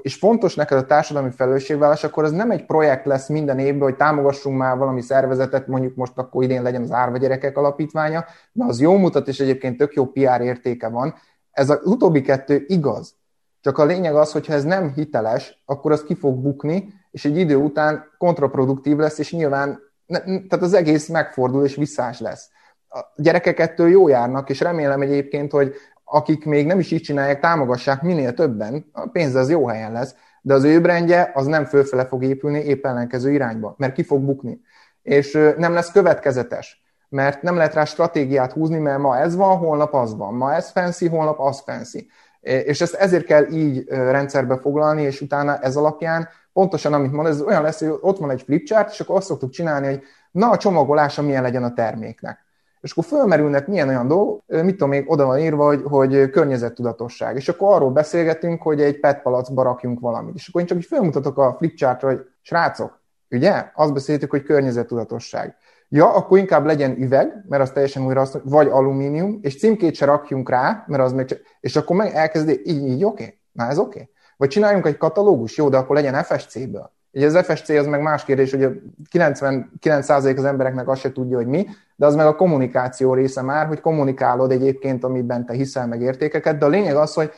és 0.01 0.15
fontos 0.15 0.55
neked 0.55 0.79
a 0.79 0.87
társadalmi 0.87 1.31
felelősségvállás, 1.31 2.05
akkor 2.05 2.25
ez 2.25 2.31
nem 2.31 2.51
egy 2.51 2.67
projekt 2.67 3.07
lesz 3.07 3.29
minden 3.29 3.59
évben, 3.59 3.83
hogy 3.83 3.97
támogassunk 3.97 4.59
már 4.59 4.77
valami 4.77 5.01
szervezetet, 5.01 5.67
mondjuk 5.67 5.95
most 5.95 6.19
akkor 6.19 6.43
idén 6.43 6.63
legyen 6.63 6.83
az 6.83 6.93
Árva 6.93 7.17
Gyerekek 7.17 7.57
Alapítványa, 7.57 8.25
de 8.53 8.65
az 8.65 8.81
jó 8.81 8.97
mutat, 8.97 9.29
és 9.29 9.41
egyébként 9.41 9.77
tök 9.77 9.95
jó 9.95 10.07
PR 10.07 10.41
értéke 10.41 10.89
van. 10.89 11.15
Ez 11.51 11.71
az 11.71 11.81
utóbbi 11.85 12.21
kettő 12.21 12.65
igaz. 12.67 13.15
Csak 13.61 13.79
a 13.79 13.85
lényeg 13.85 14.15
az, 14.15 14.33
hogy 14.33 14.47
ha 14.47 14.53
ez 14.53 14.65
nem 14.65 14.93
hiteles, 14.95 15.63
akkor 15.65 15.93
az 15.93 16.05
ki 16.05 16.15
fog 16.15 16.43
bukni, 16.43 16.93
és 17.11 17.25
egy 17.25 17.39
idő 17.39 17.57
után 17.57 18.05
kontraproduktív 18.19 18.97
lesz, 18.97 19.19
és 19.19 19.33
nyilván 19.33 19.81
tehát 20.07 20.63
az 20.63 20.75
egész 20.75 21.09
megfordul 21.09 21.65
és 21.65 21.75
visszás 21.75 22.21
lesz. 22.21 22.49
A 22.89 22.99
gyerekek 23.17 23.59
ettől 23.59 23.89
jó 23.89 24.09
járnak, 24.09 24.51
és 24.51 24.61
remélem 24.61 25.01
egyébként, 25.01 25.53
hogy 25.53 25.75
akik 26.05 26.45
még 26.45 26.67
nem 26.67 26.79
is 26.79 26.91
így 26.91 27.03
csinálják, 27.03 27.41
támogassák 27.41 28.03
minél 28.03 28.35
többen, 28.35 28.91
a 28.93 29.09
pénz 29.09 29.35
az 29.35 29.51
jó 29.51 29.67
helyen 29.67 29.93
lesz, 29.93 30.15
de 30.43 30.55
az 30.55 30.65
ő 30.65 30.81
brandje 30.81 31.31
az 31.35 31.47
nem 31.47 31.65
fölfele 31.65 32.07
fog 32.07 32.25
épülni, 32.25 32.59
épp 32.59 32.87
ellenkező 32.87 33.33
irányba, 33.33 33.75
mert 33.79 33.93
ki 33.93 34.03
fog 34.03 34.23
bukni. 34.23 34.61
És 35.03 35.33
nem 35.57 35.73
lesz 35.73 35.93
következetes, 35.93 36.83
mert 37.09 37.43
nem 37.43 37.57
lehet 37.57 37.75
rá 37.75 37.85
stratégiát 37.85 38.53
húzni, 38.53 38.79
mert 38.79 38.99
ma 38.99 39.19
ez 39.19 39.37
van, 39.37 39.57
holnap 39.57 39.95
az 39.95 40.17
van, 40.17 40.35
ma 40.35 40.55
ez 40.55 40.71
fancy, 40.71 41.07
holnap 41.07 41.41
az 41.41 41.61
fancy. 41.61 42.07
És 42.41 42.81
ezt 42.81 42.95
ezért 42.95 43.25
kell 43.25 43.47
így 43.51 43.85
rendszerbe 43.89 44.59
foglalni, 44.59 45.03
és 45.03 45.21
utána 45.21 45.59
ez 45.59 45.77
alapján 45.77 46.29
pontosan 46.55 46.93
amit 46.93 47.13
mond, 47.13 47.27
ez 47.29 47.41
olyan 47.41 47.63
lesz, 47.63 47.79
hogy 47.79 47.99
ott 48.01 48.19
van 48.19 48.31
egy 48.31 48.43
flipchart, 48.43 48.91
és 48.91 49.01
akkor 49.01 49.17
azt 49.17 49.27
szoktuk 49.27 49.51
csinálni, 49.51 49.87
hogy 49.87 50.03
na 50.31 50.51
a 50.51 50.57
csomagolása 50.57 51.23
milyen 51.23 51.43
legyen 51.43 51.65
a 51.65 51.73
terméknek. 51.73 52.39
És 52.81 52.91
akkor 52.91 53.05
fölmerülnek 53.05 53.67
milyen 53.67 53.89
olyan 53.89 54.09
dolgok, 54.09 54.43
mit 54.47 54.71
tudom 54.71 54.89
még, 54.89 55.11
oda 55.11 55.27
van 55.27 55.39
írva, 55.39 55.65
hogy, 55.65 55.83
hogy 55.85 56.31
környezettudatosság. 56.31 57.37
És 57.37 57.49
akkor 57.49 57.75
arról 57.75 57.91
beszélgetünk, 57.91 58.63
hogy 58.63 58.81
egy 58.81 59.01
PET 59.01 59.23
palacba 59.23 59.63
rakjunk 59.63 60.01
valamit. 60.01 60.35
És 60.35 60.49
akkor 60.49 60.61
én 60.61 60.67
csak 60.67 60.79
így 60.79 60.85
felmutatok 60.85 61.39
a 61.39 61.55
flipchartra, 61.59 62.09
hogy 62.09 62.21
srácok, 62.43 63.01
ugye? 63.31 63.71
Azt 63.75 63.93
beszéltük, 63.93 64.31
hogy 64.31 64.43
környezettudatosság. 64.43 65.57
Ja, 65.89 66.15
akkor 66.15 66.39
inkább 66.39 66.65
legyen 66.65 66.97
üveg, 67.03 67.45
mert 67.49 67.63
az 67.63 67.71
teljesen 67.71 68.05
újra 68.07 68.21
azt, 68.21 68.41
vagy 68.45 68.69
alumínium, 68.69 69.39
és 69.43 69.59
címkét 69.59 69.95
se 69.95 70.05
rakjunk 70.05 70.51
rá, 70.51 70.85
mert 70.87 71.03
az 71.03 71.13
még 71.13 71.27
csak, 71.27 71.39
és 71.61 71.77
akkor 71.77 71.97
meg 71.97 72.15
elkezdi, 72.15 72.61
így, 72.65 72.89
így 72.89 73.05
oké, 73.05 73.23
okay. 73.23 73.39
na 73.53 73.69
ez 73.69 73.79
oké. 73.79 74.01
Okay. 74.01 74.14
Vagy 74.37 74.49
csináljunk 74.49 74.87
egy 74.87 74.97
katalógus, 74.97 75.57
jó, 75.57 75.69
de 75.69 75.77
akkor 75.77 75.97
legyen 75.97 76.23
FSC-ből. 76.23 76.91
Ugye 77.13 77.27
az 77.27 77.47
FSC 77.47 77.69
az 77.69 77.87
meg 77.87 78.03
más 78.03 78.25
kérdés, 78.25 78.51
hogy 78.51 78.65
a 78.65 78.71
99% 79.13 80.37
az 80.37 80.45
embereknek 80.45 80.89
azt 80.89 81.01
se 81.01 81.13
tudja, 81.13 81.37
hogy 81.37 81.47
mi, 81.47 81.67
de 81.97 82.07
az 82.07 82.15
meg 82.15 82.27
a 82.27 82.37
kommunikáció 82.37 83.15
része 83.15 83.43
már, 83.43 83.67
hogy 83.67 83.81
kommunikálod 83.81 84.51
egyébként, 84.51 85.05
amiben 85.05 85.47
te 85.47 85.53
hiszel 85.53 85.87
meg 85.87 86.01
értékeket, 86.01 86.59
de 86.59 86.65
a 86.65 86.69
lényeg 86.69 86.97
az, 86.97 87.15
hogy 87.15 87.31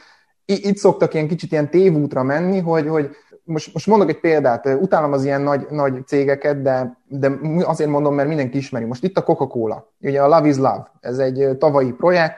itt 0.44 0.76
szoktak 0.76 1.14
ilyen 1.14 1.28
kicsit 1.28 1.52
ilyen 1.52 1.70
tévútra 1.70 2.22
menni, 2.22 2.60
hogy, 2.60 2.88
hogy 2.88 3.10
most, 3.44 3.72
most 3.72 3.86
mondok 3.86 4.08
egy 4.08 4.20
példát, 4.20 4.66
utálom 4.80 5.12
az 5.12 5.24
ilyen 5.24 5.40
nagy, 5.40 5.66
nagy 5.70 6.06
cégeket, 6.06 6.62
de, 6.62 6.98
de 7.08 7.30
azért 7.62 7.90
mondom, 7.90 8.14
mert 8.14 8.28
mindenki 8.28 8.56
ismeri. 8.56 8.84
Most 8.84 9.04
itt 9.04 9.16
a 9.16 9.22
Coca-Cola, 9.22 9.92
ugye 10.00 10.22
a 10.22 10.28
Love 10.28 10.48
is 10.48 10.56
Love, 10.56 10.90
ez 11.00 11.18
egy 11.18 11.56
tavalyi 11.58 11.92
projekt, 11.92 12.34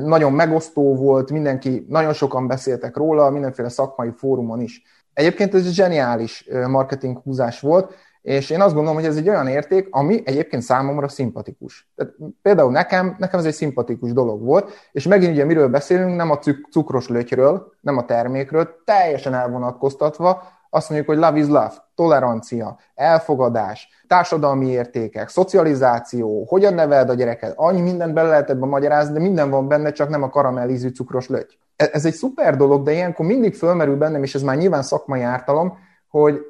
nagyon 0.00 0.32
megosztó 0.32 0.94
volt, 0.94 1.30
mindenki, 1.30 1.86
nagyon 1.88 2.12
sokan 2.12 2.46
beszéltek 2.46 2.96
róla, 2.96 3.30
mindenféle 3.30 3.68
szakmai 3.68 4.10
fórumon 4.16 4.60
is. 4.60 4.82
Egyébként 5.12 5.54
ez 5.54 5.66
egy 5.66 5.72
zseniális 5.72 6.48
marketing 6.68 7.18
húzás 7.18 7.60
volt, 7.60 7.94
és 8.22 8.50
én 8.50 8.60
azt 8.60 8.74
gondolom, 8.74 8.98
hogy 8.98 9.08
ez 9.08 9.16
egy 9.16 9.28
olyan 9.28 9.46
érték, 9.46 9.88
ami 9.90 10.22
egyébként 10.24 10.62
számomra 10.62 11.08
szimpatikus. 11.08 11.88
Tehát 11.96 12.14
például 12.42 12.70
nekem, 12.70 13.16
nekem 13.18 13.38
ez 13.38 13.44
egy 13.44 13.54
szimpatikus 13.54 14.12
dolog 14.12 14.42
volt, 14.42 14.70
és 14.92 15.06
megint 15.06 15.32
ugye 15.32 15.44
miről 15.44 15.68
beszélünk, 15.68 16.16
nem 16.16 16.30
a 16.30 16.38
cukros 16.70 17.08
lötyről, 17.08 17.72
nem 17.80 17.96
a 17.96 18.04
termékről, 18.04 18.68
teljesen 18.84 19.34
elvonatkoztatva, 19.34 20.42
azt 20.76 20.90
mondjuk, 20.90 21.10
hogy 21.10 21.18
love 21.18 21.38
is 21.38 21.46
love, 21.46 21.72
tolerancia, 21.94 22.78
elfogadás, 22.94 23.88
társadalmi 24.06 24.66
értékek, 24.66 25.28
szocializáció, 25.28 26.44
hogyan 26.48 26.74
neveld 26.74 27.08
a 27.08 27.14
gyereket, 27.14 27.52
annyi 27.56 27.80
mindent 27.80 28.12
bele 28.12 28.28
lehet 28.28 28.50
ebben 28.50 28.68
magyarázni, 28.68 29.12
de 29.12 29.20
minden 29.20 29.50
van 29.50 29.68
benne, 29.68 29.92
csak 29.92 30.08
nem 30.08 30.22
a 30.22 30.28
karamellízű 30.28 30.88
cukros 30.88 31.28
löty. 31.28 31.58
E-, 31.76 31.90
ez 31.92 32.04
egy 32.04 32.14
szuper 32.14 32.56
dolog, 32.56 32.82
de 32.82 32.92
ilyenkor 32.92 33.26
mindig 33.26 33.54
fölmerül 33.54 33.96
bennem, 33.96 34.22
és 34.22 34.34
ez 34.34 34.42
már 34.42 34.56
nyilván 34.56 34.82
szakmai 34.82 35.22
ártalom, 35.22 35.78
hogy 36.08 36.40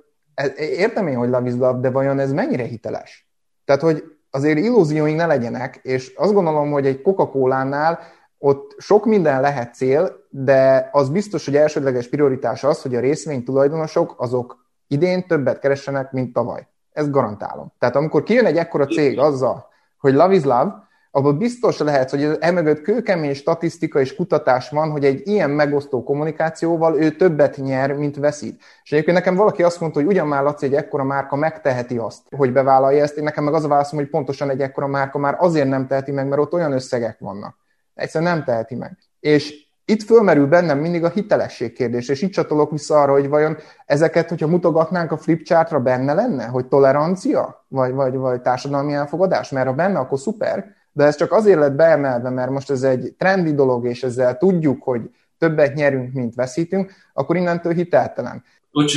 értem 0.56 1.06
én, 1.06 1.16
hogy 1.16 1.28
love 1.28 1.48
is 1.48 1.54
love, 1.54 1.78
de 1.80 1.90
vajon 1.90 2.18
ez 2.18 2.32
mennyire 2.32 2.64
hiteles? 2.64 3.28
Tehát, 3.64 3.82
hogy 3.82 4.04
azért 4.30 4.58
illúzióink 4.58 5.16
ne 5.16 5.26
legyenek, 5.26 5.76
és 5.82 6.14
azt 6.16 6.32
gondolom, 6.32 6.70
hogy 6.70 6.86
egy 6.86 7.02
Coca-Cola-nál 7.02 7.98
ott 8.46 8.74
sok 8.78 9.04
minden 9.04 9.40
lehet 9.40 9.74
cél, 9.74 10.26
de 10.30 10.88
az 10.92 11.08
biztos, 11.08 11.44
hogy 11.44 11.56
elsődleges 11.56 12.08
prioritás 12.08 12.64
az, 12.64 12.82
hogy 12.82 12.94
a 12.94 13.00
részvény 13.00 13.44
tulajdonosok 13.44 14.14
azok 14.18 14.64
idén 14.86 15.26
többet 15.26 15.58
keressenek, 15.58 16.12
mint 16.12 16.32
tavaly. 16.32 16.66
Ezt 16.92 17.10
garantálom. 17.10 17.72
Tehát 17.78 17.96
amikor 17.96 18.22
kijön 18.22 18.46
egy 18.46 18.56
ekkora 18.56 18.86
cég 18.86 19.18
azzal, 19.18 19.68
hogy 19.98 20.14
love 20.14 20.34
is 20.34 20.42
love, 20.42 20.84
abban 21.10 21.38
biztos 21.38 21.78
lehet, 21.78 22.10
hogy 22.10 22.36
emögött 22.40 22.82
kőkemény 22.82 23.34
statisztika 23.34 24.00
és 24.00 24.14
kutatás 24.14 24.70
van, 24.70 24.90
hogy 24.90 25.04
egy 25.04 25.28
ilyen 25.28 25.50
megosztó 25.50 26.02
kommunikációval 26.02 27.02
ő 27.02 27.10
többet 27.10 27.56
nyer, 27.56 27.92
mint 27.92 28.16
veszít. 28.16 28.62
És 28.82 28.92
egyébként 28.92 29.16
nekem 29.16 29.34
valaki 29.34 29.62
azt 29.62 29.80
mondta, 29.80 29.98
hogy 29.98 30.08
ugyan 30.08 30.26
már 30.26 30.42
Laci, 30.42 30.66
egy 30.66 30.74
ekkora 30.74 31.04
márka 31.04 31.36
megteheti 31.36 31.96
azt, 31.96 32.22
hogy 32.36 32.52
bevállalja 32.52 33.02
ezt. 33.02 33.16
Én 33.16 33.24
nekem 33.24 33.44
meg 33.44 33.54
az 33.54 33.64
a 33.64 33.68
válaszom, 33.68 33.98
hogy 33.98 34.08
pontosan 34.08 34.50
egy 34.50 34.60
ekkora 34.60 34.86
márka 34.86 35.18
már 35.18 35.36
azért 35.38 35.68
nem 35.68 35.86
teheti 35.86 36.12
meg, 36.12 36.28
mert 36.28 36.40
ott 36.40 36.52
olyan 36.52 36.72
összegek 36.72 37.18
vannak. 37.18 37.64
Egyszerűen 37.96 38.34
nem 38.34 38.44
teheti 38.44 38.74
meg. 38.74 38.98
És 39.20 39.64
itt 39.84 40.02
fölmerül 40.02 40.46
bennem 40.46 40.78
mindig 40.78 41.04
a 41.04 41.08
hitelesség 41.08 41.72
kérdés, 41.72 42.08
és 42.08 42.22
itt 42.22 42.32
csatolok 42.32 42.70
vissza 42.70 43.00
arra, 43.00 43.12
hogy 43.12 43.28
vajon 43.28 43.56
ezeket, 43.86 44.28
hogyha 44.28 44.46
mutogatnánk 44.46 45.12
a 45.12 45.16
flipchartra, 45.16 45.80
benne 45.80 46.12
lenne, 46.12 46.44
hogy 46.44 46.66
tolerancia, 46.66 47.64
vagy, 47.68 47.92
vagy, 47.92 48.14
vagy 48.14 48.40
társadalmi 48.40 48.92
elfogadás, 48.92 49.50
mert 49.50 49.66
ha 49.66 49.72
benne, 49.72 49.98
akkor 49.98 50.18
szuper, 50.18 50.74
de 50.92 51.04
ez 51.04 51.16
csak 51.16 51.32
azért 51.32 51.58
lett 51.58 51.72
beemelve, 51.72 52.30
mert 52.30 52.50
most 52.50 52.70
ez 52.70 52.82
egy 52.82 53.14
trendi 53.18 53.54
dolog, 53.54 53.86
és 53.86 54.02
ezzel 54.02 54.36
tudjuk, 54.36 54.82
hogy 54.82 55.00
többet 55.38 55.74
nyerünk, 55.74 56.12
mint 56.12 56.34
veszítünk, 56.34 56.92
akkor 57.14 57.36
innentől 57.36 57.72
hiteltelen. 57.72 58.44
Bocs, 58.72 58.96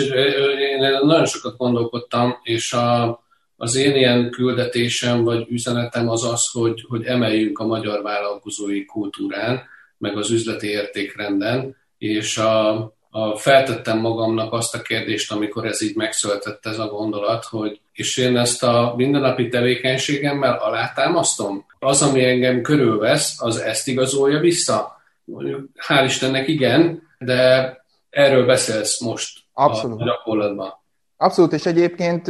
én 0.59 0.79
nagyon 1.05 1.25
sokat 1.25 1.57
gondolkodtam, 1.57 2.37
és 2.43 2.73
a, 2.73 3.19
az 3.61 3.75
én 3.75 3.95
ilyen 3.95 4.29
küldetésem 4.29 5.23
vagy 5.23 5.45
üzenetem 5.49 6.09
az 6.09 6.23
az, 6.23 6.49
hogy, 6.51 6.85
hogy 6.87 7.05
emeljünk 7.05 7.59
a 7.59 7.65
magyar 7.65 8.01
vállalkozói 8.01 8.85
kultúrán, 8.85 9.63
meg 9.97 10.17
az 10.17 10.31
üzleti 10.31 10.67
értékrenden, 10.67 11.75
és 11.97 12.37
a, 12.37 12.69
a, 13.09 13.35
feltettem 13.35 13.97
magamnak 13.99 14.53
azt 14.53 14.75
a 14.75 14.81
kérdést, 14.81 15.31
amikor 15.31 15.65
ez 15.65 15.81
így 15.81 15.95
megszületett 15.95 16.65
ez 16.65 16.79
a 16.79 16.87
gondolat, 16.87 17.45
hogy 17.45 17.79
és 17.93 18.17
én 18.17 18.37
ezt 18.37 18.63
a 18.63 18.93
mindennapi 18.97 19.47
tevékenységemmel 19.47 20.57
alátámasztom. 20.57 21.65
Az, 21.79 22.01
ami 22.01 22.23
engem 22.23 22.61
körülvesz, 22.61 23.41
az 23.41 23.57
ezt 23.57 23.87
igazolja 23.87 24.39
vissza? 24.39 25.01
Mondjuk, 25.23 25.69
hál' 25.87 26.03
Istennek 26.05 26.47
igen, 26.47 27.01
de 27.17 27.73
erről 28.09 28.45
beszélsz 28.45 29.01
most 29.01 29.39
Abszolút. 29.53 30.01
a 30.01 30.05
gyakorlatban. 30.05 30.73
Abszolút, 31.21 31.53
és 31.53 31.65
egyébként 31.65 32.27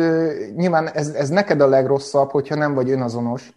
nyilván 0.56 0.90
ez, 0.90 1.10
ez 1.10 1.30
neked 1.30 1.62
a 1.62 1.68
legrosszabb, 1.68 2.30
hogyha 2.30 2.56
nem 2.56 2.74
vagy 2.74 2.90
önazonos, 2.90 3.54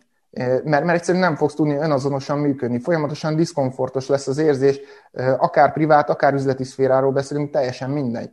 mert, 0.65 0.65
mert 0.65 0.91
egyszerűen 0.91 1.25
nem 1.25 1.37
fogsz 1.37 1.55
tudni 1.55 1.75
önazonosan 1.75 2.39
működni. 2.39 2.81
Folyamatosan 2.81 3.37
diszkomfortos 3.37 4.09
lesz 4.09 4.27
az 4.27 4.39
érzés, 4.39 4.81
akár 5.39 5.73
privát, 5.73 6.11
akár 6.11 6.35
üzleti 6.35 6.65
szféráról 6.65 7.13
beszélünk, 7.13 7.51
teljesen 7.51 7.91
mindegy. 7.91 8.31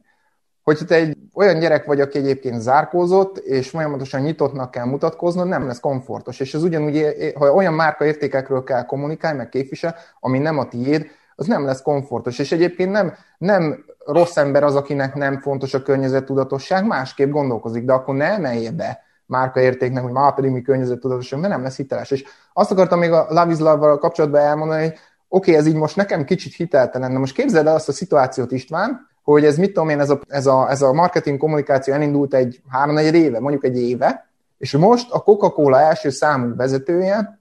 Hogyha 0.64 0.86
te 0.86 0.96
egy 0.96 1.18
olyan 1.34 1.60
gyerek 1.60 1.86
vagy, 1.86 2.02
aki 2.02 2.18
egyébként 2.18 2.62
zárkózott, 2.62 3.38
és 3.38 3.70
folyamatosan 3.70 4.22
nyitottnak 4.22 4.72
kell 4.72 4.86
mutatkoznod, 4.86 5.48
nem 5.48 5.68
lesz 5.68 5.80
komfortos. 5.80 6.40
És 6.40 6.54
ez 6.54 6.64
ugyanúgy, 6.64 7.06
ha 7.36 7.54
olyan 7.54 7.74
márkaértékekről 7.74 8.64
kell 8.64 8.86
kommunikálni, 8.86 9.38
meg 9.38 9.50
képvisel, 9.50 9.96
ami 10.20 10.40
nem 10.40 10.58
a 10.58 10.68
tiéd, 10.68 11.08
az 11.39 11.47
nem 11.47 11.65
lesz 11.65 11.82
komfortos. 11.82 12.39
És 12.39 12.52
egyébként 12.52 12.91
nem, 12.91 13.13
nem 13.38 13.86
rossz 14.06 14.38
ember 14.38 14.63
az, 14.63 14.75
akinek 14.75 15.15
nem 15.15 15.39
fontos 15.39 15.73
a 15.73 15.82
környezettudatosság, 15.82 16.86
másképp 16.86 17.32
gondolkozik, 17.32 17.86
de 17.86 17.93
akkor 17.93 18.15
ne 18.15 18.25
emelje 18.25 18.71
be 18.71 19.04
márkaértéknek, 19.25 20.04
hogy 20.04 20.12
már 20.12 20.34
pedig 20.34 20.52
mi 20.52 20.62
környezettudatosság, 20.62 21.39
mert 21.39 21.54
nem 21.54 21.63
lesz 21.63 21.75
hiteles. 21.75 22.12
És 22.12 22.23
azt 22.54 22.71
akartam 22.71 22.99
még 22.99 23.12
a 23.12 23.25
Love 23.30 23.52
is 23.52 23.60
Love-val 23.60 23.97
kapcsolatban 23.97 24.41
elmondani, 24.41 24.82
hogy 24.82 24.91
oké, 24.91 24.99
okay, 25.28 25.56
ez 25.56 25.67
így 25.67 25.75
most 25.75 25.95
nekem 25.95 26.25
kicsit 26.25 26.56
hiteltelen, 26.56 27.12
de 27.12 27.17
most 27.17 27.36
képzeld 27.36 27.67
el 27.67 27.75
azt 27.75 27.89
a 27.89 27.91
szituációt, 27.91 28.52
István, 28.52 29.08
hogy 29.23 29.45
ez 29.45 29.58
mit 29.58 29.73
tudom 29.73 29.89
én, 29.89 29.99
ez 29.99 30.10
a, 30.10 30.19
ez 30.28 30.45
a, 30.45 30.69
ez 30.69 30.82
a 30.82 30.93
marketing 30.93 31.38
kommunikáció 31.38 31.93
elindult 31.93 32.34
egy 32.34 32.62
három 32.69 32.97
éve, 32.97 33.39
mondjuk 33.39 33.63
egy 33.63 33.78
éve, 33.78 34.30
és 34.58 34.71
most 34.78 35.12
a 35.12 35.19
Coca-Cola 35.19 35.80
első 35.80 36.10
számú 36.10 36.56
vezetője 36.56 37.38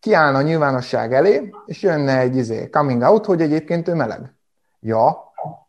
kiállna 0.00 0.38
a 0.38 0.42
nyilvánosság 0.42 1.14
elé, 1.14 1.50
és 1.66 1.82
jönne 1.82 2.18
egy 2.18 2.36
izé, 2.36 2.68
coming 2.70 3.02
out, 3.02 3.24
hogy 3.24 3.40
egyébként 3.40 3.88
ő 3.88 3.94
meleg. 3.94 4.34
Ja, 4.80 5.16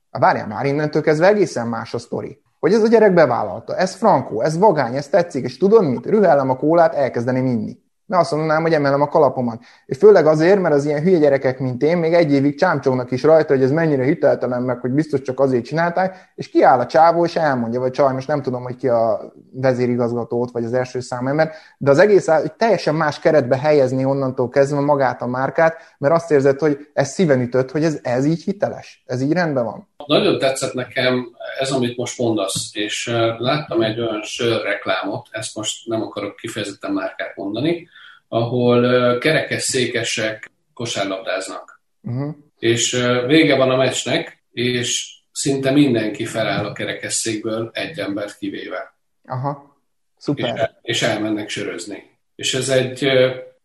várjál 0.09 0.47
már, 0.47 0.65
innentől 0.65 1.01
kezdve 1.01 1.27
egészen 1.27 1.67
más 1.67 1.93
a 1.93 1.97
sztori. 1.97 2.41
Hogy 2.59 2.73
ez 2.73 2.83
a 2.83 2.87
gyerek 2.87 3.13
bevállalta, 3.13 3.75
ez 3.75 3.95
frankó, 3.95 4.41
ez 4.41 4.57
vagány, 4.57 4.95
ez 4.95 5.07
tetszik, 5.07 5.43
és 5.43 5.57
tudod 5.57 5.83
mit? 5.83 6.05
Rühellem 6.05 6.49
a 6.49 6.57
kólát, 6.57 6.93
elkezdeném 6.95 7.45
inni 7.45 7.87
mert 8.09 8.21
azt 8.21 8.31
mondanám, 8.31 8.61
hogy 8.61 8.73
emelem 8.73 9.01
a 9.01 9.07
kalapomat. 9.07 9.61
És 9.85 9.97
főleg 9.97 10.25
azért, 10.25 10.61
mert 10.61 10.75
az 10.75 10.85
ilyen 10.85 11.01
hülye 11.01 11.17
gyerekek, 11.17 11.59
mint 11.59 11.83
én, 11.83 11.97
még 11.97 12.13
egy 12.13 12.33
évig 12.33 12.57
csámcsognak 12.57 13.11
is 13.11 13.23
rajta, 13.23 13.53
hogy 13.53 13.63
ez 13.63 13.71
mennyire 13.71 14.03
hiteltelen, 14.03 14.61
meg 14.61 14.79
hogy 14.79 14.91
biztos 14.91 15.21
csak 15.21 15.39
azért 15.39 15.65
csinálták, 15.65 16.31
és 16.35 16.49
kiáll 16.49 16.79
a 16.79 16.85
csávó, 16.85 17.25
és 17.25 17.35
elmondja, 17.35 17.79
vagy 17.79 17.93
sajnos 17.93 18.25
nem 18.25 18.41
tudom, 18.41 18.63
hogy 18.63 18.75
ki 18.75 18.87
a 18.87 19.33
vezérigazgatót, 19.51 20.51
vagy 20.51 20.63
az 20.63 20.73
első 20.73 20.99
ember, 21.09 21.51
de 21.77 21.91
az 21.91 21.99
egész 21.99 22.27
hogy 22.27 22.51
teljesen 22.53 22.95
más 22.95 23.19
keretbe 23.19 23.57
helyezni 23.57 24.05
onnantól 24.05 24.49
kezdve 24.49 24.79
magát 24.79 25.21
a 25.21 25.27
márkát, 25.27 25.77
mert 25.97 26.13
azt 26.13 26.31
érzed, 26.31 26.59
hogy 26.59 26.77
ez 26.93 27.09
szíven 27.09 27.41
ütött, 27.41 27.71
hogy 27.71 27.83
ez, 27.83 27.99
ez 28.03 28.25
így 28.25 28.43
hiteles, 28.43 29.03
ez 29.05 29.21
így 29.21 29.31
rendben 29.31 29.63
van. 29.63 29.87
Nagyon 30.05 30.39
tetszett 30.39 30.73
nekem 30.73 31.29
ez, 31.59 31.71
amit 31.71 31.97
most 31.97 32.17
mondasz, 32.17 32.69
és 32.73 33.15
láttam 33.37 33.81
egy 33.81 33.99
olyan 33.99 34.21
sör 34.21 34.61
reklámot, 34.61 35.27
ezt 35.31 35.55
most 35.55 35.87
nem 35.87 36.01
akarok 36.01 36.35
kifejezetten 36.35 36.91
márkát 36.91 37.35
mondani, 37.35 37.87
ahol 38.29 39.17
kerekes 39.17 39.63
székesek 39.63 40.51
kosárlabdáznak. 40.73 41.81
Uh-huh. 42.01 42.35
És 42.59 42.91
vége 43.25 43.55
van 43.55 43.69
a 43.69 43.75
meccsnek, 43.75 44.43
és 44.51 45.17
szinte 45.31 45.71
mindenki 45.71 46.25
feláll 46.25 46.65
a 46.65 46.73
kerekesszékből, 46.73 47.69
egy 47.73 47.99
embert 47.99 48.37
kivéve. 48.37 48.97
Aha, 49.25 49.77
szuper. 50.17 50.77
És, 50.81 51.01
és 51.01 51.01
elmennek 51.01 51.49
sörözni. 51.49 52.17
És 52.35 52.53
ez 52.53 52.69
egy, 52.69 53.07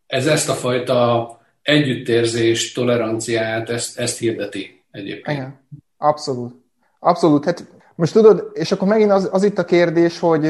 ez 0.07 0.27
ezt 0.27 0.49
a 0.49 0.53
fajta 0.53 1.29
együttérzést, 1.61 2.75
toleranciát, 2.75 3.69
ezt, 3.69 3.99
ezt 3.99 4.17
hirdeti 4.17 4.83
egyébként. 4.91 5.37
Igen, 5.37 5.67
abszolút. 5.97 6.55
Abszolút. 6.99 7.45
Hát 7.45 7.65
Most 7.97 8.13
tudod, 8.13 8.49
és 8.53 8.71
akkor 8.71 8.87
megint 8.87 9.11
az, 9.11 9.29
az 9.31 9.43
itt 9.43 9.57
a 9.57 9.65
kérdés, 9.65 10.19
hogy 10.19 10.41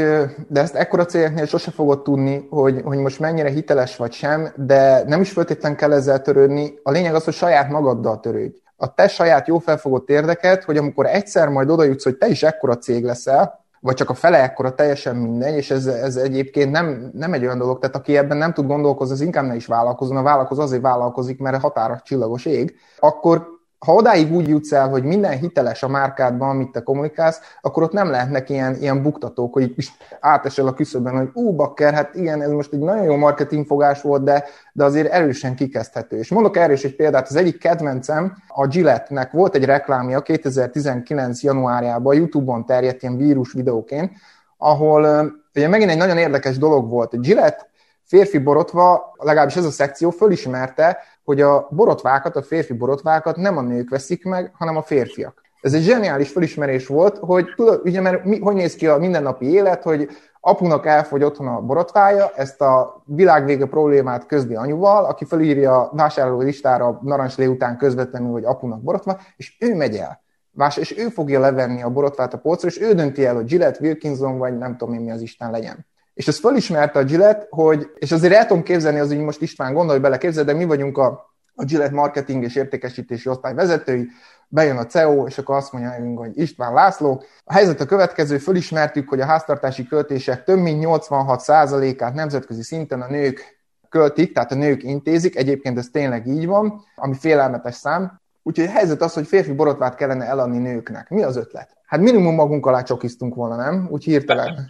de 0.48 0.62
ezt 0.62 0.76
ekkora 0.76 1.06
cégeknél 1.06 1.46
sose 1.46 1.72
fogod 1.72 2.02
tudni, 2.02 2.48
hogy, 2.50 2.82
hogy 2.84 2.98
most 2.98 3.20
mennyire 3.20 3.50
hiteles 3.50 3.96
vagy 3.98 4.12
sem, 4.12 4.54
de 4.56 5.04
nem 5.08 5.22
is 5.22 5.32
feltétlenül 5.32 5.78
kell 5.78 5.92
ezzel 5.92 6.22
törődni. 6.22 6.80
A 6.84 6.92
lényeg 6.92 7.16
az, 7.16 7.24
hogy 7.24 7.34
saját 7.34 7.70
magaddal 7.70 8.20
törődj. 8.20 8.58
A 8.78 8.94
te 8.94 9.08
saját 9.08 9.48
jó 9.48 9.60
felfogott 9.60 10.10
érdeket, 10.10 10.64
hogy 10.64 10.78
amikor 10.78 11.06
egyszer 11.06 11.48
majd 11.50 11.70
oda 11.70 11.84
jutsz, 11.84 12.04
hogy 12.04 12.18
te 12.18 12.28
is 12.28 12.44
ekkora 12.44 12.78
cég 12.78 13.04
leszel, 13.04 13.66
vagy 13.80 13.96
csak 13.96 14.10
a 14.10 14.14
fele 14.14 14.42
ekkora, 14.42 14.76
teljesen 14.76 15.16
mindegy, 15.16 15.56
és 15.56 15.72
ez, 15.72 15.86
ez 15.86 16.16
egyébként 16.16 16.72
nem, 16.72 17.10
nem 17.14 17.34
egy 17.34 17.44
olyan 17.44 17.58
dolog, 17.58 17.80
tehát 17.80 17.96
aki 17.96 18.18
ebben 18.18 18.38
nem 18.38 18.54
tud 18.54 18.68
gondolkozni, 18.68 19.14
az 19.14 19.22
inkább 19.22 19.46
ne 19.46 19.56
is 19.56 19.66
vállalkozon, 19.66 20.18
a 20.18 20.24
vállalkozó 20.24 20.62
azért 20.62 20.82
vállalkozik, 20.82 21.40
mert 21.40 21.56
a 21.56 21.60
határa 21.60 22.02
csillagos 22.04 22.46
ég, 22.46 22.76
akkor 23.00 23.55
ha 23.80 23.94
odáig 23.94 24.34
úgy 24.34 24.48
jutsz 24.48 24.72
el, 24.72 24.90
hogy 24.90 25.04
minden 25.04 25.38
hiteles 25.38 25.84
a 25.84 25.88
márkádban, 25.88 26.50
amit 26.50 26.72
te 26.72 26.82
kommunikálsz, 26.82 27.40
akkor 27.62 27.84
ott 27.84 27.92
nem 27.92 28.10
lehetnek 28.10 28.50
ilyen, 28.50 28.76
ilyen 28.76 29.02
buktatók, 29.02 29.54
hogy 29.54 29.74
is 29.76 29.92
átesel 30.20 30.68
a 30.68 30.74
küszöbben, 30.74 31.18
hogy 31.18 31.30
ú, 31.34 31.56
bakker, 31.56 31.94
hát 31.94 32.16
igen, 32.16 32.42
ez 32.42 32.50
most 32.50 32.74
egy 32.74 32.80
nagyon 32.80 33.04
jó 33.04 33.16
marketingfogás 33.16 34.02
volt, 34.02 34.24
de, 34.24 34.44
de 34.74 34.84
azért 34.84 35.12
erősen 35.12 35.56
kikezdhető. 35.56 36.18
És 36.18 36.30
mondok 36.30 36.58
erről 36.58 36.76
is 36.76 36.84
egy 36.84 36.96
példát, 36.96 37.28
az 37.28 37.36
egyik 37.36 37.58
kedvencem, 37.58 38.36
a 38.48 38.68
Gillette-nek 38.68 39.32
volt 39.32 39.56
egy 39.56 39.66
reklámja 39.66 40.22
2019. 40.22 41.44
januárjában, 41.44 42.16
YouTube-on 42.16 42.66
terjedt 42.66 43.02
ilyen 43.02 43.18
vírus 43.18 43.54
videóként, 43.54 44.12
ahol 44.58 45.32
ugye 45.56 45.68
megint 45.68 45.90
egy 45.90 45.98
nagyon 45.98 46.18
érdekes 46.18 46.58
dolog 46.58 46.90
volt. 46.90 47.14
A 47.14 47.18
Gillette 47.18 47.70
férfi 48.06 48.38
borotva, 48.38 49.14
legalábbis 49.18 49.56
ez 49.56 49.66
a 49.66 49.72
szekció 49.72 50.10
fölismerte, 50.10 50.98
hogy 51.24 51.42
a 51.42 51.68
borotvákat, 51.72 52.36
a 52.36 52.44
férfi 52.44 52.74
borotvákat 52.74 53.36
nem 53.36 53.58
a 53.58 53.62
nők 53.62 53.90
veszik 53.90 54.24
meg, 54.24 54.52
hanem 54.54 54.78
a 54.78 54.82
férfiak. 54.82 55.44
Ez 55.62 55.74
egy 55.74 55.84
zseniális 55.84 56.32
felismerés 56.32 56.88
volt, 56.88 57.18
hogy 57.18 57.54
tudod, 57.56 57.82
ugye, 57.84 58.02
mert 58.02 58.24
mi, 58.24 58.40
hogy 58.40 58.56
néz 58.56 58.76
ki 58.76 58.88
a 58.88 58.98
mindennapi 58.98 59.46
élet, 59.46 59.84
hogy 59.84 60.10
apunak 60.40 60.86
elfogy 60.86 61.24
otthon 61.24 61.48
a 61.48 61.62
borotvája, 61.62 62.32
ezt 62.36 62.62
a 62.62 63.04
világvége 63.06 63.66
problémát 63.66 64.26
közli 64.26 64.56
anyuval, 64.56 65.06
aki 65.06 65.26
felírja 65.26 65.82
a 65.82 65.92
vásárló 65.94 66.40
listára 66.40 67.00
narancslé 67.04 67.46
után 67.46 67.78
közvetlenül, 67.78 68.32
hogy 68.32 68.44
apunak 68.44 68.82
borotva, 68.82 69.20
és 69.38 69.58
ő 69.60 69.76
megy 69.76 69.96
el. 69.96 70.24
Vás, 70.52 70.78
és 70.78 70.98
ő 70.98 71.10
fogja 71.10 71.40
levenni 71.40 71.82
a 71.82 71.90
borotvát 71.90 72.34
a 72.34 72.38
polcra, 72.38 72.68
és 72.68 72.82
ő 72.82 72.94
dönti 72.94 73.26
el, 73.26 73.36
hogy 73.36 73.46
Gillette, 73.46 73.80
Wilkinson, 73.82 74.38
vagy 74.38 74.58
nem 74.58 74.78
tudom 74.78 74.94
én 74.94 75.02
mi 75.02 75.12
az 75.12 75.22
Isten 75.22 75.52
legyen. 75.52 75.86
És 76.16 76.28
ezt 76.28 76.40
fölismerte 76.40 77.00
a 77.00 77.04
Gillette, 77.04 77.48
hogy, 77.50 77.92
és 77.96 78.12
azért 78.12 78.34
el 78.34 78.46
tudom 78.46 78.64
képzelni, 78.64 79.00
az, 79.00 79.08
hogy 79.08 79.18
most 79.18 79.42
István 79.42 79.74
gondolj 79.74 80.00
bele, 80.00 80.18
képzeld, 80.18 80.46
de 80.46 80.54
mi 80.54 80.66
vagyunk 80.66 80.98
a, 80.98 81.36
a 81.56 81.64
Gillette 81.64 81.96
marketing 81.96 82.44
és 82.44 82.56
értékesítési 82.56 83.30
osztály 83.30 83.54
vezetői, 83.54 84.08
bejön 84.48 84.78
a 84.78 84.86
CEO, 84.86 85.28
és 85.28 85.38
akkor 85.38 85.56
azt 85.56 85.72
mondja 85.72 85.92
nekünk, 85.92 86.18
hogy 86.18 86.38
István 86.40 86.74
László. 86.74 87.24
A 87.44 87.54
helyzet 87.54 87.82
a 87.82 87.86
következő, 87.86 88.38
fölismertük, 88.38 89.10
hogy 89.10 89.22
a 89.22 89.26
háztartási 89.26 89.88
költések 89.88 90.44
több 90.44 90.60
mint 90.60 90.84
86%-át 90.88 92.14
nemzetközi 92.14 92.64
szinten 92.64 93.02
a 93.02 93.08
nők 93.08 93.64
költik, 93.90 94.34
tehát 94.34 94.52
a 94.52 94.56
nők 94.56 94.84
intézik, 94.84 95.36
egyébként 95.36 95.78
ez 95.78 95.88
tényleg 95.92 96.28
így 96.28 96.46
van, 96.46 96.84
ami 96.96 97.16
félelmetes 97.16 97.76
szám. 97.76 98.22
Úgyhogy 98.48 98.66
a 98.66 98.72
helyzet 98.72 99.02
az, 99.02 99.14
hogy 99.14 99.28
férfi 99.28 99.54
borotvát 99.54 99.96
kellene 99.96 100.26
eladni 100.26 100.58
nőknek. 100.58 101.10
Mi 101.10 101.24
az 101.24 101.38
ötlet? 101.38 101.70
Hát 101.86 102.00
minimum 102.00 102.36
magunk 102.36 102.66
alá 102.66 102.84
csokiztunk 102.84 103.36
volna, 103.36 103.56
nem? 103.56 103.88
Úgy 103.90 104.04
hirtelen. 104.04 104.68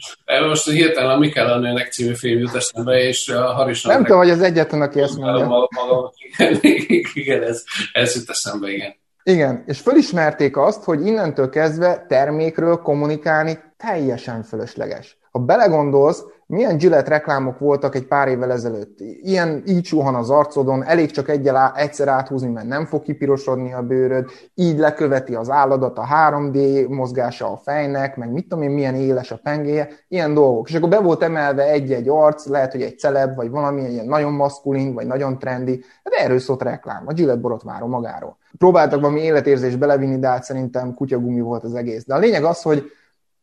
Most 0.47 0.69
hirtelen 0.69 1.19
Mi 1.19 1.29
kell 1.29 1.47
a 1.47 1.59
nőnek 1.59 1.91
című 1.91 2.13
film 2.13 2.39
jut 2.39 2.55
eszembe, 2.55 2.97
és 2.97 3.29
a 3.29 3.53
Harison... 3.53 3.93
Nem 3.93 4.03
tudom, 4.03 4.17
hogy 4.17 4.29
az 4.29 4.41
egyetlen, 4.41 4.81
aki 4.81 4.99
ezt 4.99 5.17
mondja. 5.17 5.45
Magam, 5.47 6.11
igen, 6.61 7.03
igen, 7.13 7.43
ez, 7.43 7.63
ez 7.93 8.15
jut 8.15 8.29
eszembe, 8.29 8.69
igen. 8.69 8.95
Igen, 9.23 9.63
és 9.67 9.79
fölismerték 9.79 10.57
azt, 10.57 10.83
hogy 10.83 11.05
innentől 11.05 11.49
kezdve 11.49 12.05
termékről 12.07 12.77
kommunikálni 12.77 13.59
teljesen 13.77 14.43
fölösleges. 14.43 15.17
Ha 15.35 15.41
belegondolsz, 15.41 16.23
milyen 16.45 16.77
Gillette 16.77 17.09
reklámok 17.09 17.59
voltak 17.59 17.95
egy 17.95 18.07
pár 18.07 18.27
évvel 18.27 18.51
ezelőtt. 18.51 18.99
Ilyen 19.21 19.63
így 19.65 19.85
suhan 19.85 20.15
az 20.15 20.29
arcodon, 20.29 20.83
elég 20.83 21.11
csak 21.11 21.29
egyel, 21.29 21.73
egyszer 21.75 22.07
áthúzni, 22.07 22.49
mert 22.49 22.67
nem 22.67 22.85
fog 22.85 23.01
kipirosodni 23.01 23.73
a 23.73 23.81
bőröd, 23.81 24.29
így 24.53 24.77
leköveti 24.77 25.35
az 25.35 25.49
álladat 25.49 25.97
a 25.97 26.07
3D 26.13 26.87
mozgása 26.87 27.51
a 27.51 27.57
fejnek, 27.57 28.17
meg 28.17 28.31
mit 28.31 28.47
tudom 28.47 28.63
én, 28.63 28.69
milyen 28.69 28.95
éles 28.95 29.31
a 29.31 29.39
pengéje, 29.43 29.89
ilyen 30.07 30.33
dolgok. 30.33 30.69
És 30.69 30.75
akkor 30.75 30.89
be 30.89 30.99
volt 30.99 31.23
emelve 31.23 31.63
egy-egy 31.69 32.09
arc, 32.09 32.45
lehet, 32.45 32.71
hogy 32.71 32.81
egy 32.81 32.99
celeb, 32.99 33.35
vagy 33.35 33.49
valami 33.49 33.81
ilyen 33.81 34.05
nagyon 34.05 34.33
maszkulin, 34.33 34.93
vagy 34.93 35.07
nagyon 35.07 35.39
trendi, 35.39 35.83
de 36.03 36.23
erről 36.23 36.39
szólt 36.39 36.63
reklám, 36.63 37.03
a 37.05 37.13
Gillette 37.13 37.41
borotváról 37.41 37.89
magáról. 37.89 38.37
Próbáltak 38.57 39.01
valami 39.01 39.21
életérzés 39.21 39.75
belevinni, 39.75 40.19
de 40.19 40.27
hát 40.27 40.43
szerintem 40.43 40.93
kutyagumi 40.93 41.41
volt 41.41 41.63
az 41.63 41.73
egész. 41.73 42.05
De 42.05 42.13
a 42.13 42.19
lényeg 42.19 42.43
az, 42.43 42.61
hogy 42.61 42.91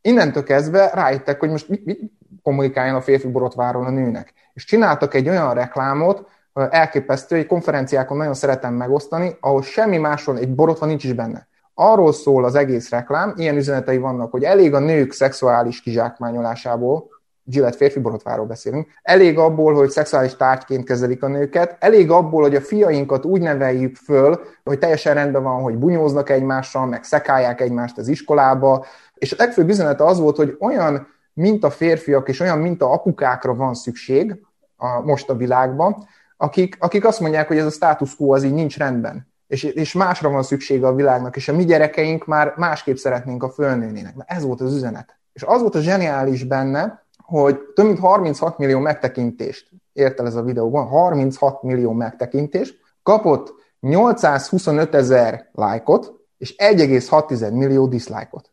innentől 0.03 0.43
kezdve 0.43 0.91
rájöttek, 0.95 1.41
hogy 1.41 1.51
most 1.51 1.69
mit, 1.69 1.85
mit 1.85 2.01
kommunikáljon 2.43 2.97
a 2.97 3.01
férfi 3.01 3.29
borotváról 3.29 3.87
a 3.87 3.91
nőnek. 3.91 4.33
És 4.55 4.65
csináltak 4.65 5.15
egy 5.15 5.29
olyan 5.29 5.55
reklámot, 5.55 6.27
elképesztő, 6.55 7.37
egy 7.37 7.47
konferenciákon 7.47 8.17
nagyon 8.17 8.35
szeretem 8.35 8.75
megosztani, 8.75 9.37
ahol 9.41 9.63
semmi 9.63 9.97
máson 9.97 10.37
egy 10.37 10.55
borotva 10.55 10.87
nincs 10.87 11.05
is 11.05 11.13
benne. 11.13 11.49
Arról 11.75 12.13
szól 12.13 12.45
az 12.45 12.55
egész 12.55 12.91
reklám, 12.91 13.35
ilyen 13.37 13.57
üzenetei 13.57 13.99
vannak, 13.99 14.31
hogy 14.31 14.45
elég 14.45 14.75
a 14.75 14.79
nők 14.79 15.13
szexuális 15.13 15.81
kizsákmányolásából, 15.81 17.09
Gillette 17.45 17.77
férfi 17.77 18.01
borotváról 18.01 18.47
beszélünk, 18.47 18.89
elég 19.03 19.39
abból, 19.39 19.75
hogy 19.75 19.91
szexuális 19.91 20.37
tárgyként 20.37 20.85
kezelik 20.85 21.23
a 21.23 21.29
nőket, 21.29 21.77
elég 21.81 22.11
abból, 22.11 22.43
hogy 22.43 22.55
a 22.55 22.61
fiainkat 22.61 23.25
úgy 23.25 23.41
neveljük 23.41 23.97
föl, 23.97 24.41
hogy 24.65 24.79
teljesen 24.79 25.15
rendben 25.15 25.43
van, 25.43 25.63
hogy 25.63 25.77
bunyóznak 25.77 26.31
egymással, 26.31 26.87
meg 26.87 27.05
szekálják 27.05 27.61
egymást 27.61 27.99
az 27.99 28.09
iskolába, 28.09 28.87
és 29.15 29.33
a 29.33 29.37
legfőbb 29.39 29.69
üzenete 29.69 30.05
az 30.05 30.19
volt, 30.19 30.37
hogy 30.37 30.57
olyan 30.61 31.07
mint 31.35 31.65
a 31.65 31.71
férfiak 31.71 32.29
és 32.29 32.41
olyan 32.41 32.59
mint 32.59 32.83
a 32.83 32.93
apukákra 32.93 33.55
van 33.55 33.75
szükség 33.75 34.37
a, 34.77 35.01
most 35.01 35.29
a 35.29 35.37
világban, 35.37 36.07
akik, 36.37 36.77
akik 36.81 37.05
azt 37.05 37.21
mondják, 37.21 37.49
hogy 37.49 37.59
ez 37.59 37.67
a 37.67 37.71
status 37.71 38.17
quo 38.17 38.35
az 38.35 38.43
így 38.43 38.53
nincs 38.53 38.79
rendben, 38.79 39.31
és, 39.47 39.63
és 39.63 39.93
másra 39.93 40.31
van 40.31 40.43
szüksége 40.43 40.87
a 40.87 40.95
világnak, 40.95 41.37
és 41.37 41.49
a 41.49 41.53
mi 41.53 41.65
gyerekeink 41.65 42.27
már 42.27 42.53
másképp 42.57 42.97
szeretnénk, 42.97 43.43
a 43.43 43.51
fölnőnének. 43.51 44.15
Mert 44.15 44.31
ez 44.31 44.45
volt 44.45 44.61
az 44.61 44.75
üzenet. 44.75 45.17
És 45.33 45.43
az 45.43 45.61
volt 45.61 45.75
a 45.75 45.81
zseniális 45.81 46.45
benne, 46.45 47.05
hogy 47.41 47.61
több 47.75 47.87
mint 47.87 47.99
36 47.99 48.59
millió 48.59 48.79
megtekintést 48.79 49.69
ért 49.93 50.21
el 50.21 50.27
ez 50.27 50.35
a 50.35 50.43
videóban, 50.43 50.87
36 50.87 51.63
millió 51.63 51.93
megtekintést, 51.93 52.79
kapott 53.03 53.55
825 53.81 54.95
ezer 54.95 55.49
lájkot, 55.53 56.13
és 56.39 56.55
1,6 56.59 57.53
millió 57.53 57.87
diszlájkot. 57.87 58.51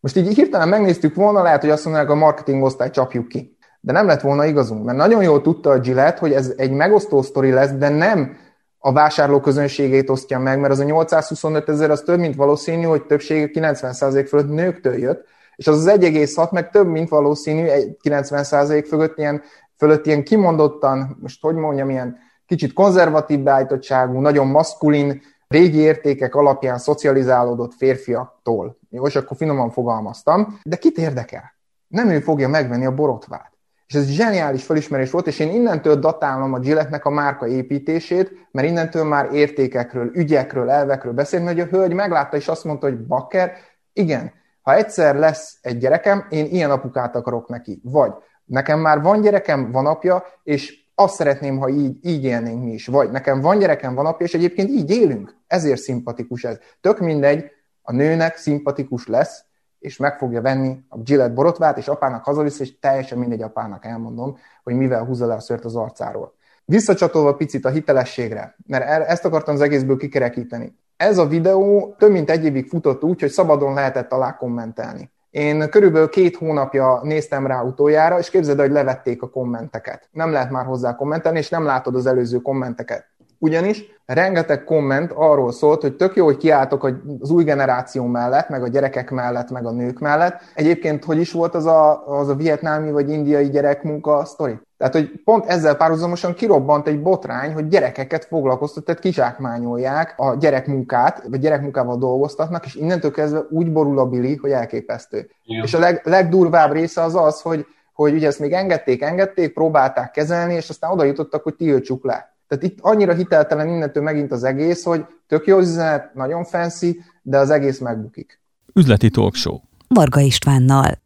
Most 0.00 0.16
így 0.16 0.34
hirtelen 0.34 0.68
megnéztük 0.68 1.14
volna, 1.14 1.42
lehet, 1.42 1.60
hogy 1.60 1.70
azt 1.70 1.84
mondanák, 1.84 2.10
a 2.10 2.14
marketing 2.14 2.62
osztály 2.62 2.90
csapjuk 2.90 3.28
ki. 3.28 3.56
De 3.80 3.92
nem 3.92 4.06
lett 4.06 4.20
volna 4.20 4.44
igazunk, 4.44 4.84
mert 4.84 4.98
nagyon 4.98 5.22
jól 5.22 5.40
tudta 5.40 5.70
a 5.70 5.78
Gillette, 5.78 6.20
hogy 6.20 6.32
ez 6.32 6.52
egy 6.56 6.70
megosztó 6.70 7.22
sztori 7.22 7.50
lesz, 7.50 7.70
de 7.70 7.88
nem 7.88 8.36
a 8.78 8.92
vásárló 8.92 9.40
közönségét 9.40 10.10
osztja 10.10 10.38
meg, 10.38 10.60
mert 10.60 10.72
az 10.72 10.78
a 10.78 10.84
825 10.84 11.68
ezer 11.68 11.90
az 11.90 12.00
több, 12.00 12.18
mint 12.18 12.34
valószínű, 12.34 12.82
hogy 12.82 13.06
többsége 13.06 13.50
90% 13.52 14.26
fölött 14.28 14.50
nőktől 14.50 14.98
jött, 14.98 15.24
és 15.56 15.66
az 15.66 15.86
az 15.86 15.98
1,6 15.98 16.50
meg 16.50 16.70
több, 16.70 16.86
mint 16.86 17.08
valószínű, 17.08 17.68
90% 18.02 18.84
fölött 18.88 19.18
ilyen, 19.18 19.42
fölött 19.76 20.06
ilyen 20.06 20.24
kimondottan, 20.24 21.18
most 21.20 21.42
hogy 21.42 21.54
mondjam, 21.54 21.90
ilyen 21.90 22.16
kicsit 22.46 22.72
konzervatív 22.72 23.40
beállítottságú, 23.40 24.20
nagyon 24.20 24.46
maszkulin, 24.46 25.22
régi 25.48 25.78
értékek 25.78 26.34
alapján 26.34 26.78
szocializálódott 26.78 27.74
férfiaktól. 27.74 28.78
Jó, 28.90 29.06
és 29.06 29.16
akkor 29.16 29.36
finoman 29.36 29.70
fogalmaztam, 29.70 30.58
de 30.62 30.76
kit 30.76 30.98
érdekel? 30.98 31.54
Nem 31.88 32.08
ő 32.08 32.20
fogja 32.20 32.48
megvenni 32.48 32.86
a 32.86 32.94
borotvát. 32.94 33.52
És 33.86 33.94
ez 33.94 34.08
zseniális 34.08 34.64
felismerés 34.64 35.10
volt, 35.10 35.26
és 35.26 35.38
én 35.38 35.50
innentől 35.50 35.94
datálom 35.96 36.52
a 36.52 36.58
Gillette-nek 36.58 37.04
a 37.04 37.10
márka 37.10 37.46
építését, 37.46 38.48
mert 38.50 38.68
innentől 38.68 39.04
már 39.04 39.32
értékekről, 39.32 40.10
ügyekről, 40.14 40.70
elvekről 40.70 41.12
beszélni, 41.12 41.46
hogy 41.46 41.60
a 41.60 41.64
hölgy 41.64 41.92
meglátta, 41.92 42.36
és 42.36 42.48
azt 42.48 42.64
mondta, 42.64 42.86
hogy 42.86 43.06
bakker, 43.06 43.52
igen, 43.92 44.32
ha 44.66 44.74
egyszer 44.74 45.16
lesz 45.16 45.58
egy 45.62 45.78
gyerekem, 45.78 46.26
én 46.30 46.44
ilyen 46.44 46.70
apukát 46.70 47.16
akarok 47.16 47.48
neki. 47.48 47.80
Vagy 47.82 48.12
nekem 48.44 48.80
már 48.80 49.02
van 49.02 49.20
gyerekem, 49.20 49.72
van 49.72 49.86
apja, 49.86 50.24
és 50.42 50.84
azt 50.94 51.14
szeretném, 51.14 51.58
ha 51.58 51.68
így, 51.68 51.96
így 52.02 52.24
élnénk 52.24 52.64
mi 52.64 52.72
is. 52.72 52.86
Vagy 52.86 53.10
nekem 53.10 53.40
van 53.40 53.58
gyerekem, 53.58 53.94
van 53.94 54.06
apja, 54.06 54.26
és 54.26 54.34
egyébként 54.34 54.70
így 54.70 54.90
élünk. 54.90 55.36
Ezért 55.46 55.80
szimpatikus 55.80 56.44
ez. 56.44 56.58
Tök 56.80 56.98
mindegy, 56.98 57.44
a 57.82 57.92
nőnek 57.92 58.36
szimpatikus 58.36 59.06
lesz, 59.06 59.44
és 59.78 59.96
meg 59.96 60.18
fogja 60.18 60.40
venni 60.40 60.84
a 60.88 60.98
Gillette 60.98 61.34
borotvát, 61.34 61.78
és 61.78 61.88
apának 61.88 62.24
hazavisz, 62.24 62.60
és 62.60 62.78
teljesen 62.78 63.18
mindegy 63.18 63.42
apának 63.42 63.84
elmondom, 63.84 64.36
hogy 64.62 64.74
mivel 64.74 65.04
húzza 65.04 65.26
le 65.26 65.34
a 65.34 65.40
szört 65.40 65.64
az 65.64 65.76
arcáról. 65.76 66.34
Visszacsatolva 66.64 67.34
picit 67.34 67.64
a 67.64 67.70
hitelességre, 67.70 68.56
mert 68.66 69.08
ezt 69.08 69.24
akartam 69.24 69.54
az 69.54 69.60
egészből 69.60 69.96
kikerekíteni. 69.96 70.76
Ez 70.96 71.18
a 71.18 71.26
videó 71.26 71.94
több 71.98 72.10
mint 72.10 72.30
egy 72.30 72.44
évig 72.44 72.68
futott 72.68 73.04
úgy, 73.04 73.20
hogy 73.20 73.30
szabadon 73.30 73.74
lehetett 73.74 74.12
alá 74.12 74.36
kommentelni. 74.36 75.10
Én 75.30 75.70
körülbelül 75.70 76.08
két 76.08 76.36
hónapja 76.36 77.00
néztem 77.02 77.46
rá 77.46 77.62
utoljára, 77.62 78.18
és 78.18 78.30
képzeld, 78.30 78.60
hogy 78.60 78.70
levették 78.70 79.22
a 79.22 79.28
kommenteket. 79.30 80.08
Nem 80.12 80.32
lehet 80.32 80.50
már 80.50 80.64
hozzá 80.64 80.94
kommentelni, 80.94 81.38
és 81.38 81.48
nem 81.48 81.64
látod 81.64 81.94
az 81.94 82.06
előző 82.06 82.38
kommenteket. 82.38 83.06
Ugyanis 83.38 83.84
rengeteg 84.06 84.64
komment 84.64 85.12
arról 85.14 85.52
szólt, 85.52 85.80
hogy 85.80 85.96
tök 85.96 86.16
jó, 86.16 86.24
hogy 86.24 86.36
kiálltok 86.36 86.84
az 87.20 87.30
új 87.30 87.44
generáció 87.44 88.04
mellett, 88.04 88.48
meg 88.48 88.62
a 88.62 88.68
gyerekek 88.68 89.10
mellett, 89.10 89.50
meg 89.50 89.66
a 89.66 89.70
nők 89.70 89.98
mellett. 89.98 90.40
Egyébként 90.54 91.04
hogy 91.04 91.18
is 91.20 91.32
volt 91.32 91.54
az 91.54 91.66
a, 91.66 92.06
az 92.06 92.28
a 92.28 92.34
vietnámi 92.34 92.90
vagy 92.90 93.10
indiai 93.10 93.50
gyerekmunka 93.50 94.24
sztori? 94.24 94.58
Tehát, 94.78 94.94
hogy 94.94 95.22
pont 95.24 95.46
ezzel 95.46 95.76
párhuzamosan 95.76 96.34
kirobbant 96.34 96.86
egy 96.86 97.02
botrány, 97.02 97.52
hogy 97.52 97.68
gyerekeket 97.68 98.24
foglalkoztat, 98.24 98.84
tehát 98.84 99.00
kizsákmányolják 99.00 100.14
a 100.16 100.34
gyerekmunkát, 100.34 101.22
vagy 101.28 101.40
gyerekmunkával 101.40 101.98
dolgoztatnak, 101.98 102.64
és 102.64 102.74
innentől 102.74 103.10
kezdve 103.10 103.46
úgy 103.50 103.72
borul 103.72 103.98
a 103.98 104.06
bili, 104.06 104.36
hogy 104.36 104.50
elképesztő. 104.50 105.30
Ja. 105.44 105.62
És 105.62 105.74
a 105.74 105.78
leg, 105.78 106.00
legdurvább 106.04 106.72
része 106.72 107.02
az 107.02 107.14
az, 107.14 107.40
hogy, 107.40 107.66
hogy 107.92 108.14
ugye 108.14 108.26
ezt 108.26 108.38
még 108.38 108.52
engedték, 108.52 109.02
engedték, 109.02 109.52
próbálták 109.52 110.10
kezelni, 110.10 110.54
és 110.54 110.68
aztán 110.68 110.90
oda 110.90 111.04
jutottak, 111.04 111.42
hogy 111.42 111.54
tiltsuk 111.54 112.04
le. 112.04 112.35
Tehát 112.48 112.64
itt 112.64 112.78
annyira 112.80 113.14
hiteltelen 113.14 113.68
innentől 113.68 114.02
megint 114.02 114.32
az 114.32 114.44
egész, 114.44 114.84
hogy 114.84 115.04
tök 115.26 115.46
jó 115.46 115.58
üzenet, 115.58 116.14
nagyon 116.14 116.44
fancy, 116.44 117.00
de 117.22 117.38
az 117.38 117.50
egész 117.50 117.78
megbukik. 117.78 118.40
Üzleti 118.74 119.10
talk 119.10 119.34
show. 119.34 119.58
Varga 119.88 120.20
Istvánnal. 120.20 121.04